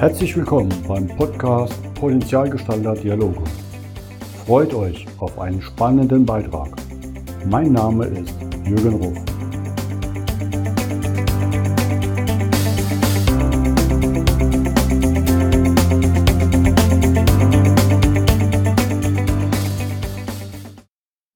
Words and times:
Herzlich 0.00 0.34
willkommen 0.34 0.72
beim 0.88 1.06
Podcast 1.08 1.74
Potenzialgestalter 1.92 2.94
Dialoge. 2.94 3.44
Freut 4.46 4.72
euch 4.72 5.06
auf 5.18 5.38
einen 5.38 5.60
spannenden 5.60 6.24
Beitrag. 6.24 6.70
Mein 7.44 7.72
Name 7.72 8.06
ist 8.06 8.34
Jürgen 8.64 8.94
Ruf. 8.94 9.18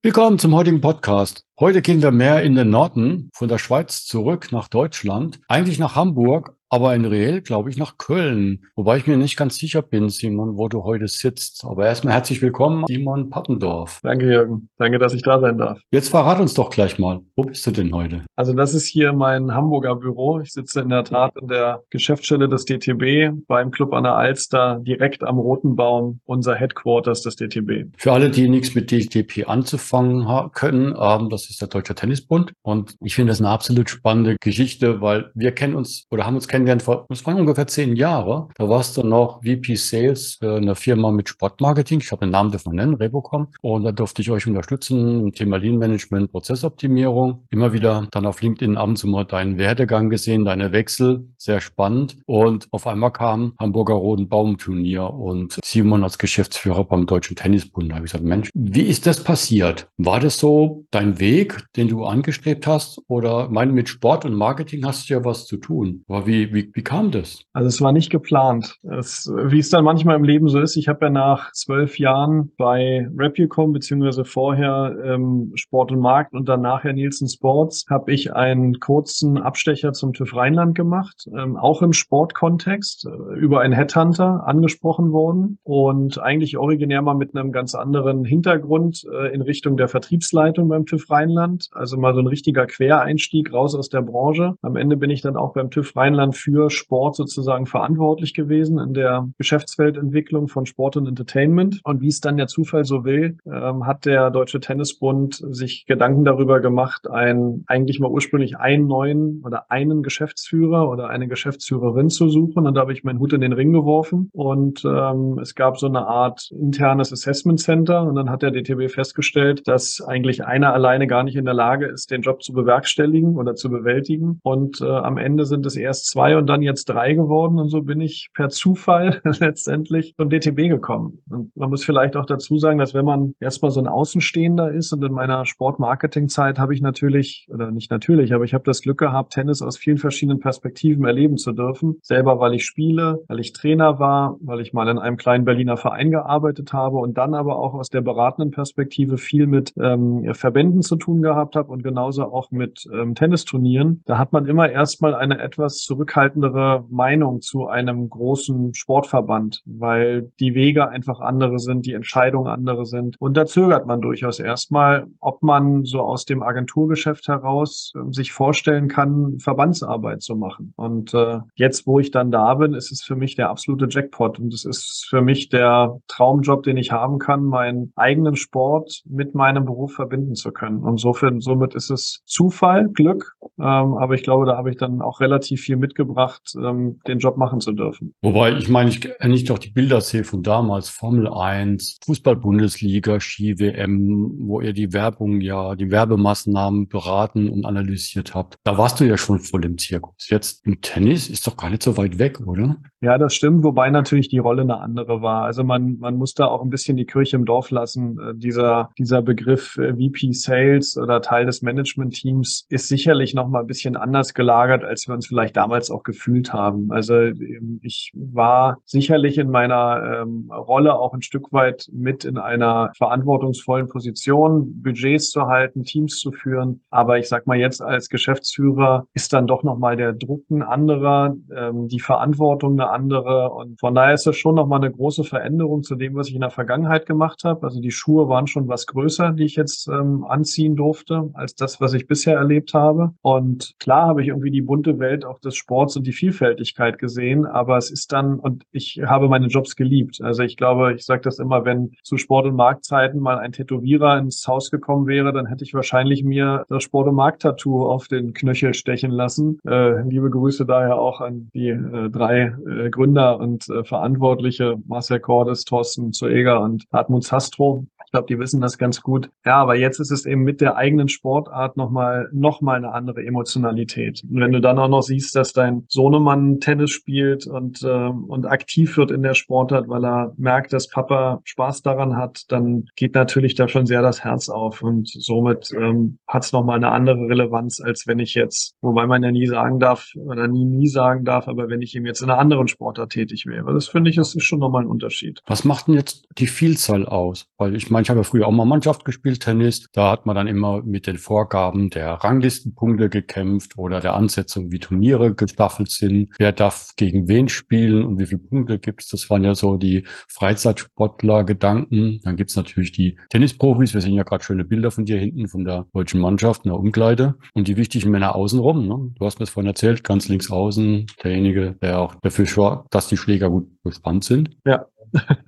Willkommen 0.02 0.38
zum 0.38 0.54
heutigen 0.54 0.80
Podcast. 0.80 1.44
Heute 1.60 1.82
gehen 1.82 2.00
wir 2.00 2.12
mehr 2.12 2.42
in 2.42 2.54
den 2.54 2.70
Norden, 2.70 3.28
von 3.34 3.48
der 3.48 3.58
Schweiz 3.58 4.06
zurück 4.06 4.52
nach 4.52 4.68
Deutschland, 4.68 5.40
eigentlich 5.48 5.78
nach 5.78 5.96
Hamburg, 5.96 6.56
aber 6.74 6.92
in 6.92 7.04
Real 7.04 7.40
glaube 7.40 7.70
ich 7.70 7.76
nach 7.76 7.98
Köln. 7.98 8.66
Wobei 8.74 8.96
ich 8.96 9.06
mir 9.06 9.16
nicht 9.16 9.36
ganz 9.36 9.58
sicher 9.58 9.80
bin, 9.80 10.08
Simon, 10.08 10.56
wo 10.58 10.66
du 10.66 10.82
heute 10.82 11.06
sitzt. 11.06 11.64
Aber 11.64 11.86
erstmal 11.86 12.14
herzlich 12.14 12.42
willkommen, 12.42 12.84
Simon 12.88 13.30
Pappendorf. 13.30 14.00
Danke, 14.02 14.26
Jürgen. 14.26 14.68
Danke, 14.76 14.98
dass 14.98 15.14
ich 15.14 15.22
da 15.22 15.38
sein 15.38 15.56
darf. 15.56 15.78
Jetzt 15.92 16.08
verrat 16.08 16.40
uns 16.40 16.52
doch 16.52 16.70
gleich 16.70 16.98
mal, 16.98 17.20
wo 17.36 17.44
bist 17.44 17.64
du 17.64 17.70
denn 17.70 17.94
heute? 17.94 18.24
Also 18.34 18.54
das 18.54 18.74
ist 18.74 18.88
hier 18.88 19.12
mein 19.12 19.54
Hamburger 19.54 19.94
Büro. 19.94 20.40
Ich 20.40 20.52
sitze 20.52 20.80
in 20.80 20.88
der 20.88 21.04
Tat 21.04 21.34
in 21.40 21.46
der 21.46 21.84
Geschäftsstelle 21.90 22.48
des 22.48 22.64
DTB 22.64 23.30
beim 23.46 23.70
Club 23.70 23.92
an 23.92 24.02
der 24.02 24.16
Alster, 24.16 24.80
direkt 24.82 25.22
am 25.22 25.38
Roten 25.38 25.76
Baum, 25.76 26.18
unser 26.24 26.56
Headquarters 26.56 27.22
des 27.22 27.36
DTB. 27.36 27.94
Für 27.96 28.12
alle, 28.12 28.30
die 28.30 28.48
nichts 28.48 28.74
mit 28.74 28.90
DTB 28.90 29.48
anzufangen 29.48 30.26
können, 30.52 30.92
ähm, 30.98 31.30
das 31.30 31.50
ist 31.50 31.60
der 31.60 31.68
Deutsche 31.68 31.94
Tennisbund. 31.94 32.52
Und 32.62 32.96
ich 33.00 33.14
finde 33.14 33.30
das 33.30 33.40
eine 33.40 33.50
absolut 33.50 33.88
spannende 33.88 34.34
Geschichte, 34.40 35.00
weil 35.00 35.30
wir 35.36 35.52
kennen 35.52 35.76
uns 35.76 36.06
oder 36.10 36.26
haben 36.26 36.34
uns 36.34 36.48
kennengelernt 36.48 36.63
kennengelernt 36.64 36.82
vor, 36.82 37.06
das 37.08 37.24
waren 37.26 37.38
ungefähr 37.38 37.66
zehn 37.66 37.96
Jahre. 37.96 38.48
Da 38.56 38.68
warst 38.68 38.96
du 38.96 39.02
noch 39.02 39.42
VP 39.42 39.74
Sales 39.76 40.36
für 40.40 40.56
eine 40.56 40.74
Firma 40.74 41.10
mit 41.10 41.28
Sportmarketing. 41.28 42.00
Ich 42.00 42.10
habe 42.12 42.24
den 42.24 42.30
Namen 42.30 42.50
davon 42.50 42.74
nennen, 42.74 42.94
Rebocom. 42.94 43.48
Und 43.60 43.84
da 43.84 43.92
durfte 43.92 44.22
ich 44.22 44.30
euch 44.30 44.46
unterstützen 44.46 45.26
im 45.26 45.32
Thema 45.32 45.58
Lean 45.58 45.78
Management, 45.78 46.32
Prozessoptimierung. 46.32 47.44
Immer 47.50 47.72
wieder 47.72 48.08
dann 48.10 48.26
auf 48.26 48.40
LinkedIn 48.42 48.76
abends 48.76 49.04
immer 49.04 49.24
deinen 49.24 49.58
Werdegang 49.58 50.10
gesehen, 50.10 50.44
deine 50.44 50.72
Wechsel. 50.72 51.28
Sehr 51.36 51.60
spannend. 51.60 52.16
Und 52.26 52.68
auf 52.70 52.86
einmal 52.86 53.12
kam 53.12 53.54
Hamburger 53.58 53.94
Roten 53.94 54.28
Baumturnier 54.28 55.10
und 55.10 55.58
Simon 55.64 56.04
als 56.04 56.18
Geschäftsführer 56.18 56.84
beim 56.84 57.06
Deutschen 57.06 57.36
Tennisbund. 57.36 57.90
Da 57.90 57.96
habe 57.96 58.06
ich 58.06 58.12
gesagt, 58.12 58.24
Mensch, 58.24 58.50
wie 58.54 58.82
ist 58.82 59.06
das 59.06 59.22
passiert? 59.22 59.88
War 59.98 60.20
das 60.20 60.38
so 60.38 60.86
dein 60.90 61.20
Weg, 61.20 61.64
den 61.76 61.88
du 61.88 62.04
angestrebt 62.04 62.66
hast? 62.66 63.00
Oder 63.08 63.48
meine, 63.50 63.72
mit 63.72 63.88
Sport 63.88 64.24
und 64.24 64.34
Marketing 64.34 64.84
hast 64.84 65.08
du 65.08 65.14
ja 65.14 65.24
was 65.24 65.46
zu 65.46 65.56
tun. 65.56 66.04
Aber 66.08 66.26
wie, 66.26 66.53
wie, 66.54 66.70
wie 66.72 66.82
kam 66.82 67.10
das? 67.10 67.44
Also 67.52 67.68
es 67.68 67.80
war 67.80 67.92
nicht 67.92 68.10
geplant. 68.10 68.78
Es, 68.82 69.30
wie 69.46 69.58
es 69.58 69.70
dann 69.70 69.84
manchmal 69.84 70.16
im 70.16 70.24
Leben 70.24 70.48
so 70.48 70.60
ist, 70.60 70.76
ich 70.76 70.88
habe 70.88 71.06
ja 71.06 71.10
nach 71.10 71.52
zwölf 71.52 71.98
Jahren 71.98 72.52
bei 72.56 73.08
Repucom 73.16 73.72
beziehungsweise 73.72 74.24
vorher 74.24 74.96
ähm, 75.04 75.52
Sport 75.54 75.92
und 75.92 76.00
Markt 76.00 76.32
und 76.32 76.48
dann 76.48 76.62
nachher 76.62 76.92
Nielsen 76.92 77.28
Sports, 77.28 77.84
habe 77.90 78.12
ich 78.12 78.32
einen 78.32 78.80
kurzen 78.80 79.38
Abstecher 79.38 79.92
zum 79.92 80.12
TÜV 80.12 80.36
Rheinland 80.36 80.74
gemacht, 80.74 81.28
ähm, 81.36 81.56
auch 81.56 81.82
im 81.82 81.92
Sportkontext, 81.92 83.06
äh, 83.06 83.38
über 83.38 83.60
einen 83.60 83.74
Headhunter 83.74 84.46
angesprochen 84.46 85.12
worden 85.12 85.58
und 85.62 86.18
eigentlich 86.18 86.56
originär 86.56 87.02
mal 87.02 87.14
mit 87.14 87.36
einem 87.36 87.52
ganz 87.52 87.74
anderen 87.74 88.24
Hintergrund 88.24 89.04
äh, 89.12 89.34
in 89.34 89.42
Richtung 89.42 89.76
der 89.76 89.88
Vertriebsleitung 89.88 90.68
beim 90.68 90.86
TÜV 90.86 91.10
Rheinland. 91.10 91.68
Also 91.72 91.96
mal 91.96 92.14
so 92.14 92.20
ein 92.20 92.26
richtiger 92.26 92.66
Quereinstieg 92.66 93.52
raus 93.52 93.74
aus 93.74 93.88
der 93.88 94.02
Branche. 94.02 94.54
Am 94.62 94.76
Ende 94.76 94.96
bin 94.96 95.10
ich 95.10 95.20
dann 95.20 95.36
auch 95.36 95.52
beim 95.54 95.70
TÜV 95.70 95.96
Rheinland 95.96 96.33
für 96.36 96.70
Sport 96.70 97.16
sozusagen 97.16 97.66
verantwortlich 97.66 98.34
gewesen 98.34 98.78
in 98.78 98.94
der 98.94 99.28
Geschäftsfeldentwicklung 99.38 100.48
von 100.48 100.66
Sport 100.66 100.96
und 100.96 101.06
Entertainment. 101.06 101.80
Und 101.84 102.00
wie 102.00 102.08
es 102.08 102.20
dann 102.20 102.36
der 102.36 102.46
Zufall 102.46 102.84
so 102.84 103.04
will, 103.04 103.38
ähm, 103.46 103.86
hat 103.86 104.04
der 104.06 104.30
Deutsche 104.30 104.60
Tennisbund 104.60 105.42
sich 105.50 105.84
Gedanken 105.86 106.24
darüber 106.24 106.60
gemacht, 106.60 107.08
ein, 107.08 107.64
eigentlich 107.66 108.00
mal 108.00 108.10
ursprünglich 108.10 108.56
einen 108.56 108.86
neuen 108.86 109.42
oder 109.44 109.70
einen 109.70 110.02
Geschäftsführer 110.02 110.88
oder 110.90 111.08
eine 111.08 111.28
Geschäftsführerin 111.28 112.10
zu 112.10 112.28
suchen. 112.28 112.66
Und 112.66 112.74
da 112.74 112.82
habe 112.82 112.92
ich 112.92 113.04
meinen 113.04 113.18
Hut 113.18 113.32
in 113.32 113.40
den 113.40 113.52
Ring 113.52 113.72
geworfen. 113.72 114.30
Und 114.32 114.84
ähm, 114.84 115.38
es 115.40 115.54
gab 115.54 115.78
so 115.78 115.86
eine 115.86 116.06
Art 116.06 116.50
internes 116.50 117.12
Assessment 117.12 117.60
Center. 117.60 118.02
Und 118.02 118.14
dann 118.14 118.30
hat 118.30 118.42
der 118.42 118.50
DTB 118.50 118.90
festgestellt, 118.90 119.66
dass 119.66 120.00
eigentlich 120.00 120.44
einer 120.44 120.72
alleine 120.72 121.06
gar 121.06 121.22
nicht 121.22 121.36
in 121.36 121.44
der 121.44 121.54
Lage 121.54 121.86
ist, 121.86 122.10
den 122.10 122.22
Job 122.22 122.42
zu 122.42 122.52
bewerkstelligen 122.52 123.36
oder 123.36 123.54
zu 123.54 123.70
bewältigen. 123.70 124.40
Und 124.42 124.80
äh, 124.80 124.86
am 124.86 125.18
Ende 125.18 125.44
sind 125.44 125.66
es 125.66 125.76
erst 125.76 126.06
zwei 126.06 126.23
und 126.32 126.46
dann 126.46 126.62
jetzt 126.62 126.86
drei 126.86 127.12
geworden 127.12 127.58
und 127.58 127.68
so 127.68 127.82
bin 127.82 128.00
ich 128.00 128.30
per 128.32 128.48
Zufall 128.48 129.20
letztendlich 129.40 130.14
zum 130.16 130.30
DTB 130.30 130.68
gekommen. 130.68 131.18
Und 131.28 131.54
man 131.56 131.68
muss 131.68 131.84
vielleicht 131.84 132.16
auch 132.16 132.24
dazu 132.24 132.56
sagen, 132.56 132.78
dass 132.78 132.94
wenn 132.94 133.04
man 133.04 133.34
erstmal 133.40 133.70
so 133.70 133.80
ein 133.80 133.86
Außenstehender 133.86 134.72
ist 134.72 134.92
und 134.92 135.04
in 135.04 135.12
meiner 135.12 135.44
Sportmarketingzeit 135.44 136.58
habe 136.58 136.72
ich 136.72 136.80
natürlich, 136.80 137.46
oder 137.52 137.70
nicht 137.70 137.90
natürlich, 137.90 138.32
aber 138.32 138.44
ich 138.44 138.54
habe 138.54 138.64
das 138.64 138.80
Glück 138.80 138.98
gehabt, 138.98 139.34
Tennis 139.34 139.60
aus 139.60 139.76
vielen 139.76 139.98
verschiedenen 139.98 140.40
Perspektiven 140.40 141.04
erleben 141.04 141.36
zu 141.36 141.52
dürfen. 141.52 141.96
Selber, 142.02 142.40
weil 142.40 142.54
ich 142.54 142.64
spiele, 142.64 143.22
weil 143.28 143.40
ich 143.40 143.52
Trainer 143.52 143.98
war, 143.98 144.38
weil 144.40 144.60
ich 144.60 144.72
mal 144.72 144.88
in 144.88 144.98
einem 144.98 145.18
kleinen 145.18 145.44
Berliner 145.44 145.76
Verein 145.76 146.10
gearbeitet 146.10 146.72
habe 146.72 146.96
und 146.96 147.18
dann 147.18 147.34
aber 147.34 147.58
auch 147.58 147.74
aus 147.74 147.90
der 147.90 148.00
beratenden 148.00 148.50
Perspektive 148.50 149.18
viel 149.18 149.46
mit 149.46 149.74
ähm, 149.78 150.32
Verbänden 150.32 150.80
zu 150.80 150.96
tun 150.96 151.20
gehabt 151.20 151.54
habe 151.54 151.70
und 151.70 151.82
genauso 151.82 152.24
auch 152.24 152.50
mit 152.50 152.86
ähm, 152.92 153.14
Tennisturnieren. 153.14 154.02
Da 154.06 154.16
hat 154.16 154.32
man 154.32 154.46
immer 154.46 154.70
erstmal 154.70 155.14
eine 155.14 155.38
etwas 155.38 155.78
zurückhaltende 155.78 156.13
zurückhaltendere 156.14 156.84
Meinung 156.90 157.40
zu 157.40 157.66
einem 157.66 158.08
großen 158.08 158.74
Sportverband, 158.74 159.62
weil 159.66 160.30
die 160.38 160.54
Wege 160.54 160.88
einfach 160.88 161.20
andere 161.20 161.58
sind, 161.58 161.86
die 161.86 161.92
Entscheidungen 161.92 162.46
andere 162.46 162.86
sind. 162.86 163.16
Und 163.18 163.36
da 163.36 163.46
zögert 163.46 163.86
man 163.86 164.00
durchaus 164.00 164.38
erstmal, 164.38 165.06
ob 165.20 165.42
man 165.42 165.84
so 165.84 166.00
aus 166.00 166.24
dem 166.24 166.42
Agenturgeschäft 166.42 167.26
heraus 167.28 167.92
äh, 167.96 168.12
sich 168.12 168.32
vorstellen 168.32 168.88
kann, 168.88 169.38
Verbandsarbeit 169.40 170.22
zu 170.22 170.36
machen. 170.36 170.72
Und 170.76 171.12
äh, 171.14 171.38
jetzt, 171.56 171.86
wo 171.86 171.98
ich 171.98 172.10
dann 172.10 172.30
da 172.30 172.54
bin, 172.54 172.74
ist 172.74 172.92
es 172.92 173.02
für 173.02 173.16
mich 173.16 173.34
der 173.34 173.50
absolute 173.50 173.86
Jackpot. 173.90 174.38
Und 174.38 174.54
es 174.54 174.64
ist 174.64 175.06
für 175.08 175.20
mich 175.20 175.48
der 175.48 175.98
Traumjob, 176.08 176.62
den 176.62 176.76
ich 176.76 176.92
haben 176.92 177.18
kann, 177.18 177.44
meinen 177.44 177.92
eigenen 177.96 178.36
Sport 178.36 179.02
mit 179.06 179.34
meinem 179.34 179.64
Beruf 179.64 179.94
verbinden 179.94 180.34
zu 180.34 180.52
können. 180.52 180.78
Und 180.78 180.92
insofern, 180.92 181.40
somit 181.40 181.74
ist 181.74 181.90
es 181.90 182.22
Zufall, 182.24 182.88
Glück. 182.88 183.34
Ähm, 183.58 183.96
aber 183.98 184.14
ich 184.14 184.22
glaube, 184.22 184.46
da 184.46 184.56
habe 184.56 184.70
ich 184.70 184.76
dann 184.76 185.02
auch 185.02 185.20
relativ 185.20 185.62
viel 185.62 185.76
mitgebracht 185.76 186.03
gebracht, 186.06 186.54
ähm, 186.56 187.00
den 187.06 187.18
Job 187.18 187.36
machen 187.36 187.60
zu 187.60 187.72
dürfen. 187.72 188.14
Wobei, 188.22 188.52
ich 188.56 188.68
meine, 188.68 188.90
ich 188.90 189.00
kenne 189.00 189.32
nicht 189.32 189.50
doch 189.50 189.58
die 189.58 189.70
Bilder 189.70 190.00
sehe 190.00 190.24
von 190.24 190.42
damals, 190.42 190.88
Formel 190.88 191.28
1, 191.28 191.98
Fußball-Bundesliga, 192.04 193.20
Ski-WM, 193.20 194.34
wo 194.38 194.60
ihr 194.60 194.72
die 194.72 194.92
Werbung 194.92 195.40
ja, 195.40 195.74
die 195.74 195.90
Werbemaßnahmen 195.90 196.88
beraten 196.88 197.48
und 197.48 197.64
analysiert 197.64 198.34
habt. 198.34 198.56
Da 198.64 198.78
warst 198.78 199.00
du 199.00 199.04
ja 199.04 199.16
schon 199.16 199.40
voll 199.40 199.64
im 199.64 199.78
Zirkus. 199.78 200.28
Jetzt 200.28 200.66
im 200.66 200.80
Tennis 200.80 201.28
ist 201.28 201.46
doch 201.46 201.56
gar 201.56 201.70
nicht 201.70 201.82
so 201.82 201.96
weit 201.96 202.18
weg, 202.18 202.40
oder? 202.46 202.76
Ja, 203.00 203.18
das 203.18 203.34
stimmt, 203.34 203.64
wobei 203.64 203.90
natürlich 203.90 204.28
die 204.28 204.38
Rolle 204.38 204.62
eine 204.62 204.78
andere 204.78 205.20
war. 205.20 205.44
Also 205.44 205.64
man, 205.64 205.98
man 205.98 206.16
muss 206.16 206.34
da 206.34 206.46
auch 206.46 206.62
ein 206.62 206.70
bisschen 206.70 206.96
die 206.96 207.04
Kirche 207.04 207.36
im 207.36 207.44
Dorf 207.44 207.70
lassen. 207.70 208.18
Äh, 208.18 208.34
dieser, 208.34 208.90
dieser 208.98 209.22
Begriff 209.22 209.76
äh, 209.76 209.92
VP 209.92 210.32
Sales 210.32 210.96
oder 210.96 211.20
Teil 211.20 211.46
des 211.46 211.62
Management-Teams 211.62 212.66
ist 212.68 212.88
sicherlich 212.88 213.34
noch 213.34 213.48
mal 213.48 213.60
ein 213.60 213.66
bisschen 213.66 213.96
anders 213.96 214.34
gelagert, 214.34 214.84
als 214.84 215.06
wir 215.06 215.14
uns 215.14 215.26
vielleicht 215.26 215.56
damals 215.56 215.90
auch 215.94 216.02
gefühlt 216.02 216.52
haben. 216.52 216.90
Also 216.90 217.14
ähm, 217.14 217.80
ich 217.82 218.10
war 218.14 218.78
sicherlich 218.84 219.38
in 219.38 219.50
meiner 219.50 220.22
ähm, 220.22 220.50
Rolle 220.50 220.98
auch 220.98 221.14
ein 221.14 221.22
Stück 221.22 221.52
weit 221.52 221.88
mit 221.92 222.24
in 222.24 222.36
einer 222.36 222.92
verantwortungsvollen 222.96 223.88
Position, 223.88 224.82
Budgets 224.82 225.30
zu 225.30 225.46
halten, 225.46 225.84
Teams 225.84 226.18
zu 226.18 226.32
führen. 226.32 226.82
Aber 226.90 227.18
ich 227.18 227.28
sag 227.28 227.46
mal 227.46 227.56
jetzt 227.56 227.80
als 227.80 228.08
Geschäftsführer 228.08 229.06
ist 229.14 229.32
dann 229.32 229.46
doch 229.46 229.62
noch 229.62 229.78
mal 229.78 229.96
der 229.96 230.12
Druck 230.12 230.42
ein 230.50 230.62
anderer, 230.62 231.34
ähm, 231.56 231.88
die 231.88 232.00
Verantwortung 232.00 232.72
eine 232.72 232.90
andere. 232.90 233.50
Und 233.50 233.78
von 233.80 233.94
daher 233.94 234.14
ist 234.14 234.26
das 234.26 234.36
schon 234.36 234.56
nochmal 234.56 234.80
eine 234.80 234.90
große 234.90 235.24
Veränderung 235.24 235.82
zu 235.82 235.94
dem, 235.94 236.14
was 236.14 236.28
ich 236.28 236.34
in 236.34 236.40
der 236.40 236.50
Vergangenheit 236.50 237.06
gemacht 237.06 237.44
habe. 237.44 237.64
Also 237.64 237.80
die 237.80 237.90
Schuhe 237.90 238.28
waren 238.28 238.46
schon 238.46 238.68
was 238.68 238.86
größer, 238.86 239.32
die 239.32 239.44
ich 239.44 239.56
jetzt 239.56 239.88
ähm, 239.88 240.24
anziehen 240.24 240.76
durfte, 240.76 241.30
als 241.34 241.54
das, 241.54 241.80
was 241.80 241.94
ich 241.94 242.06
bisher 242.06 242.36
erlebt 242.36 242.74
habe. 242.74 243.14
Und 243.22 243.74
klar 243.78 244.08
habe 244.08 244.22
ich 244.22 244.28
irgendwie 244.28 244.50
die 244.50 244.62
bunte 244.62 244.98
Welt 244.98 245.24
auch 245.24 245.38
des 245.38 245.54
Sports 245.54 245.83
und 245.96 246.06
die 246.06 246.12
Vielfältigkeit 246.12 246.98
gesehen, 246.98 247.46
aber 247.46 247.76
es 247.76 247.90
ist 247.90 248.12
dann, 248.12 248.38
und 248.38 248.64
ich 248.72 249.00
habe 249.04 249.28
meine 249.28 249.46
Jobs 249.46 249.76
geliebt. 249.76 250.20
Also 250.22 250.42
ich 250.42 250.56
glaube, 250.56 250.94
ich 250.94 251.04
sage 251.04 251.22
das 251.22 251.38
immer, 251.38 251.64
wenn 251.64 251.92
zu 252.02 252.16
Sport- 252.16 252.46
und 252.46 252.56
Marktzeiten 252.56 253.20
mal 253.20 253.38
ein 253.38 253.52
Tätowierer 253.52 254.18
ins 254.18 254.46
Haus 254.46 254.70
gekommen 254.70 255.06
wäre, 255.06 255.32
dann 255.32 255.46
hätte 255.46 255.64
ich 255.64 255.74
wahrscheinlich 255.74 256.24
mir 256.24 256.64
das 256.68 256.82
Sport- 256.82 257.08
und 257.08 257.14
Markt-Tattoo 257.14 257.86
auf 257.86 258.08
den 258.08 258.32
Knöchel 258.32 258.74
stechen 258.74 259.10
lassen. 259.10 259.58
Äh, 259.66 260.02
liebe 260.08 260.30
Grüße 260.30 260.66
daher 260.66 260.98
auch 260.98 261.20
an 261.20 261.50
die 261.54 261.68
äh, 261.68 262.10
drei 262.10 262.54
äh, 262.66 262.90
Gründer 262.90 263.38
und 263.38 263.68
äh, 263.68 263.84
Verantwortliche, 263.84 264.76
Marcel 264.86 265.20
Cordes, 265.20 265.64
Thorsten 265.64 266.12
Zoeger 266.12 266.60
und 266.60 266.84
Hartmut 266.92 267.24
Sastro. 267.24 267.86
Glaube, 268.14 268.28
die 268.28 268.38
wissen 268.38 268.60
das 268.60 268.78
ganz 268.78 269.02
gut. 269.02 269.28
Ja, 269.44 269.56
aber 269.56 269.74
jetzt 269.74 269.98
ist 269.98 270.12
es 270.12 270.24
eben 270.24 270.42
mit 270.42 270.60
der 270.60 270.76
eigenen 270.76 271.08
Sportart 271.08 271.76
nochmal 271.76 272.28
noch 272.32 272.60
mal 272.60 272.76
eine 272.76 272.92
andere 272.92 273.24
Emotionalität. 273.26 274.22
Und 274.30 274.38
wenn 274.38 274.52
du 274.52 274.60
dann 274.60 274.78
auch 274.78 274.88
noch 274.88 275.02
siehst, 275.02 275.34
dass 275.34 275.52
dein 275.52 275.84
Sohnemann 275.88 276.60
Tennis 276.60 276.92
spielt 276.92 277.48
und, 277.48 277.82
äh, 277.82 277.88
und 277.88 278.46
aktiv 278.46 278.96
wird 278.96 279.10
in 279.10 279.22
der 279.22 279.34
Sportart, 279.34 279.88
weil 279.88 280.04
er 280.04 280.32
merkt, 280.36 280.72
dass 280.72 280.88
Papa 280.88 281.40
Spaß 281.42 281.82
daran 281.82 282.16
hat, 282.16 282.44
dann 282.52 282.84
geht 282.94 283.16
natürlich 283.16 283.56
da 283.56 283.66
schon 283.66 283.84
sehr 283.86 284.00
das 284.00 284.22
Herz 284.22 284.48
auf. 284.48 284.82
Und 284.82 285.08
somit 285.08 285.72
ähm, 285.76 286.18
hat 286.28 286.44
es 286.44 286.52
nochmal 286.52 286.76
eine 286.76 286.92
andere 286.92 287.28
Relevanz, 287.28 287.80
als 287.80 288.06
wenn 288.06 288.20
ich 288.20 288.34
jetzt, 288.34 288.76
wobei 288.80 289.08
man 289.08 289.24
ja 289.24 289.32
nie 289.32 289.48
sagen 289.48 289.80
darf, 289.80 290.06
oder 290.14 290.46
nie, 290.46 290.64
nie 290.64 290.86
sagen 290.86 291.24
darf, 291.24 291.48
aber 291.48 291.68
wenn 291.68 291.82
ich 291.82 291.96
ihm 291.96 292.06
jetzt 292.06 292.22
in 292.22 292.30
einer 292.30 292.38
anderen 292.38 292.68
Sportart 292.68 293.10
tätig 293.10 293.44
wäre. 293.46 293.74
Das 293.74 293.88
finde 293.88 294.10
ich, 294.10 294.16
das 294.16 294.36
ist 294.36 294.44
schon 294.44 294.60
nochmal 294.60 294.82
ein 294.82 294.88
Unterschied. 294.88 295.42
Was 295.46 295.64
macht 295.64 295.88
denn 295.88 295.94
jetzt 295.94 296.28
die 296.38 296.46
Vielzahl 296.46 297.06
aus? 297.06 297.48
Weil 297.58 297.74
ich 297.74 297.90
meine, 297.90 298.03
ich 298.04 298.10
habe 298.10 298.20
ja 298.20 298.24
früher 298.24 298.46
auch 298.46 298.52
mal 298.52 298.66
Mannschaft 298.66 299.06
gespielt, 299.06 299.40
Tennis. 299.40 299.88
Da 299.92 300.10
hat 300.10 300.26
man 300.26 300.36
dann 300.36 300.46
immer 300.46 300.82
mit 300.82 301.06
den 301.06 301.16
Vorgaben 301.16 301.88
der 301.88 302.12
Ranglistenpunkte 302.12 303.08
gekämpft 303.08 303.78
oder 303.78 304.00
der 304.00 304.12
Ansetzung, 304.12 304.70
wie 304.70 304.78
Turniere 304.78 305.34
gestaffelt 305.34 305.90
sind. 305.90 306.28
Wer 306.38 306.52
darf 306.52 306.90
gegen 306.96 307.28
wen 307.28 307.48
spielen 307.48 308.04
und 308.04 308.18
wie 308.18 308.26
viele 308.26 308.40
Punkte 308.40 308.78
gibt 308.78 309.02
es? 309.02 309.08
Das 309.08 309.30
waren 309.30 309.42
ja 309.42 309.54
so 309.54 309.78
die 309.78 310.04
Freizeitsportler-Gedanken. 310.28 312.20
Dann 312.22 312.36
gibt 312.36 312.50
es 312.50 312.56
natürlich 312.56 312.92
die 312.92 313.18
Tennisprofis. 313.30 313.94
Wir 313.94 314.02
sehen 314.02 314.14
ja 314.14 314.22
gerade 314.22 314.44
schöne 314.44 314.66
Bilder 314.66 314.90
von 314.90 315.06
dir 315.06 315.18
hinten 315.18 315.48
von 315.48 315.64
der 315.64 315.86
deutschen 315.94 316.20
Mannschaft 316.20 316.66
in 316.66 316.72
der 316.72 316.78
Umkleide. 316.78 317.36
Und 317.54 317.68
die 317.68 317.78
wichtigen 317.78 318.10
Männer 318.10 318.34
außenrum. 318.34 318.86
Ne? 318.86 319.14
Du 319.18 319.24
hast 319.24 319.38
mir 319.38 319.46
das 319.46 319.50
vorhin 319.50 319.68
erzählt, 319.68 320.04
ganz 320.04 320.28
links 320.28 320.50
außen, 320.50 321.06
derjenige, 321.22 321.76
der 321.80 322.00
auch 322.00 322.16
dafür 322.16 322.44
sorgt, 322.44 322.94
dass 322.94 323.08
die 323.08 323.16
Schläger 323.16 323.48
gut 323.48 323.66
bespannt 323.82 324.24
sind. 324.24 324.50
Ja. 324.66 324.84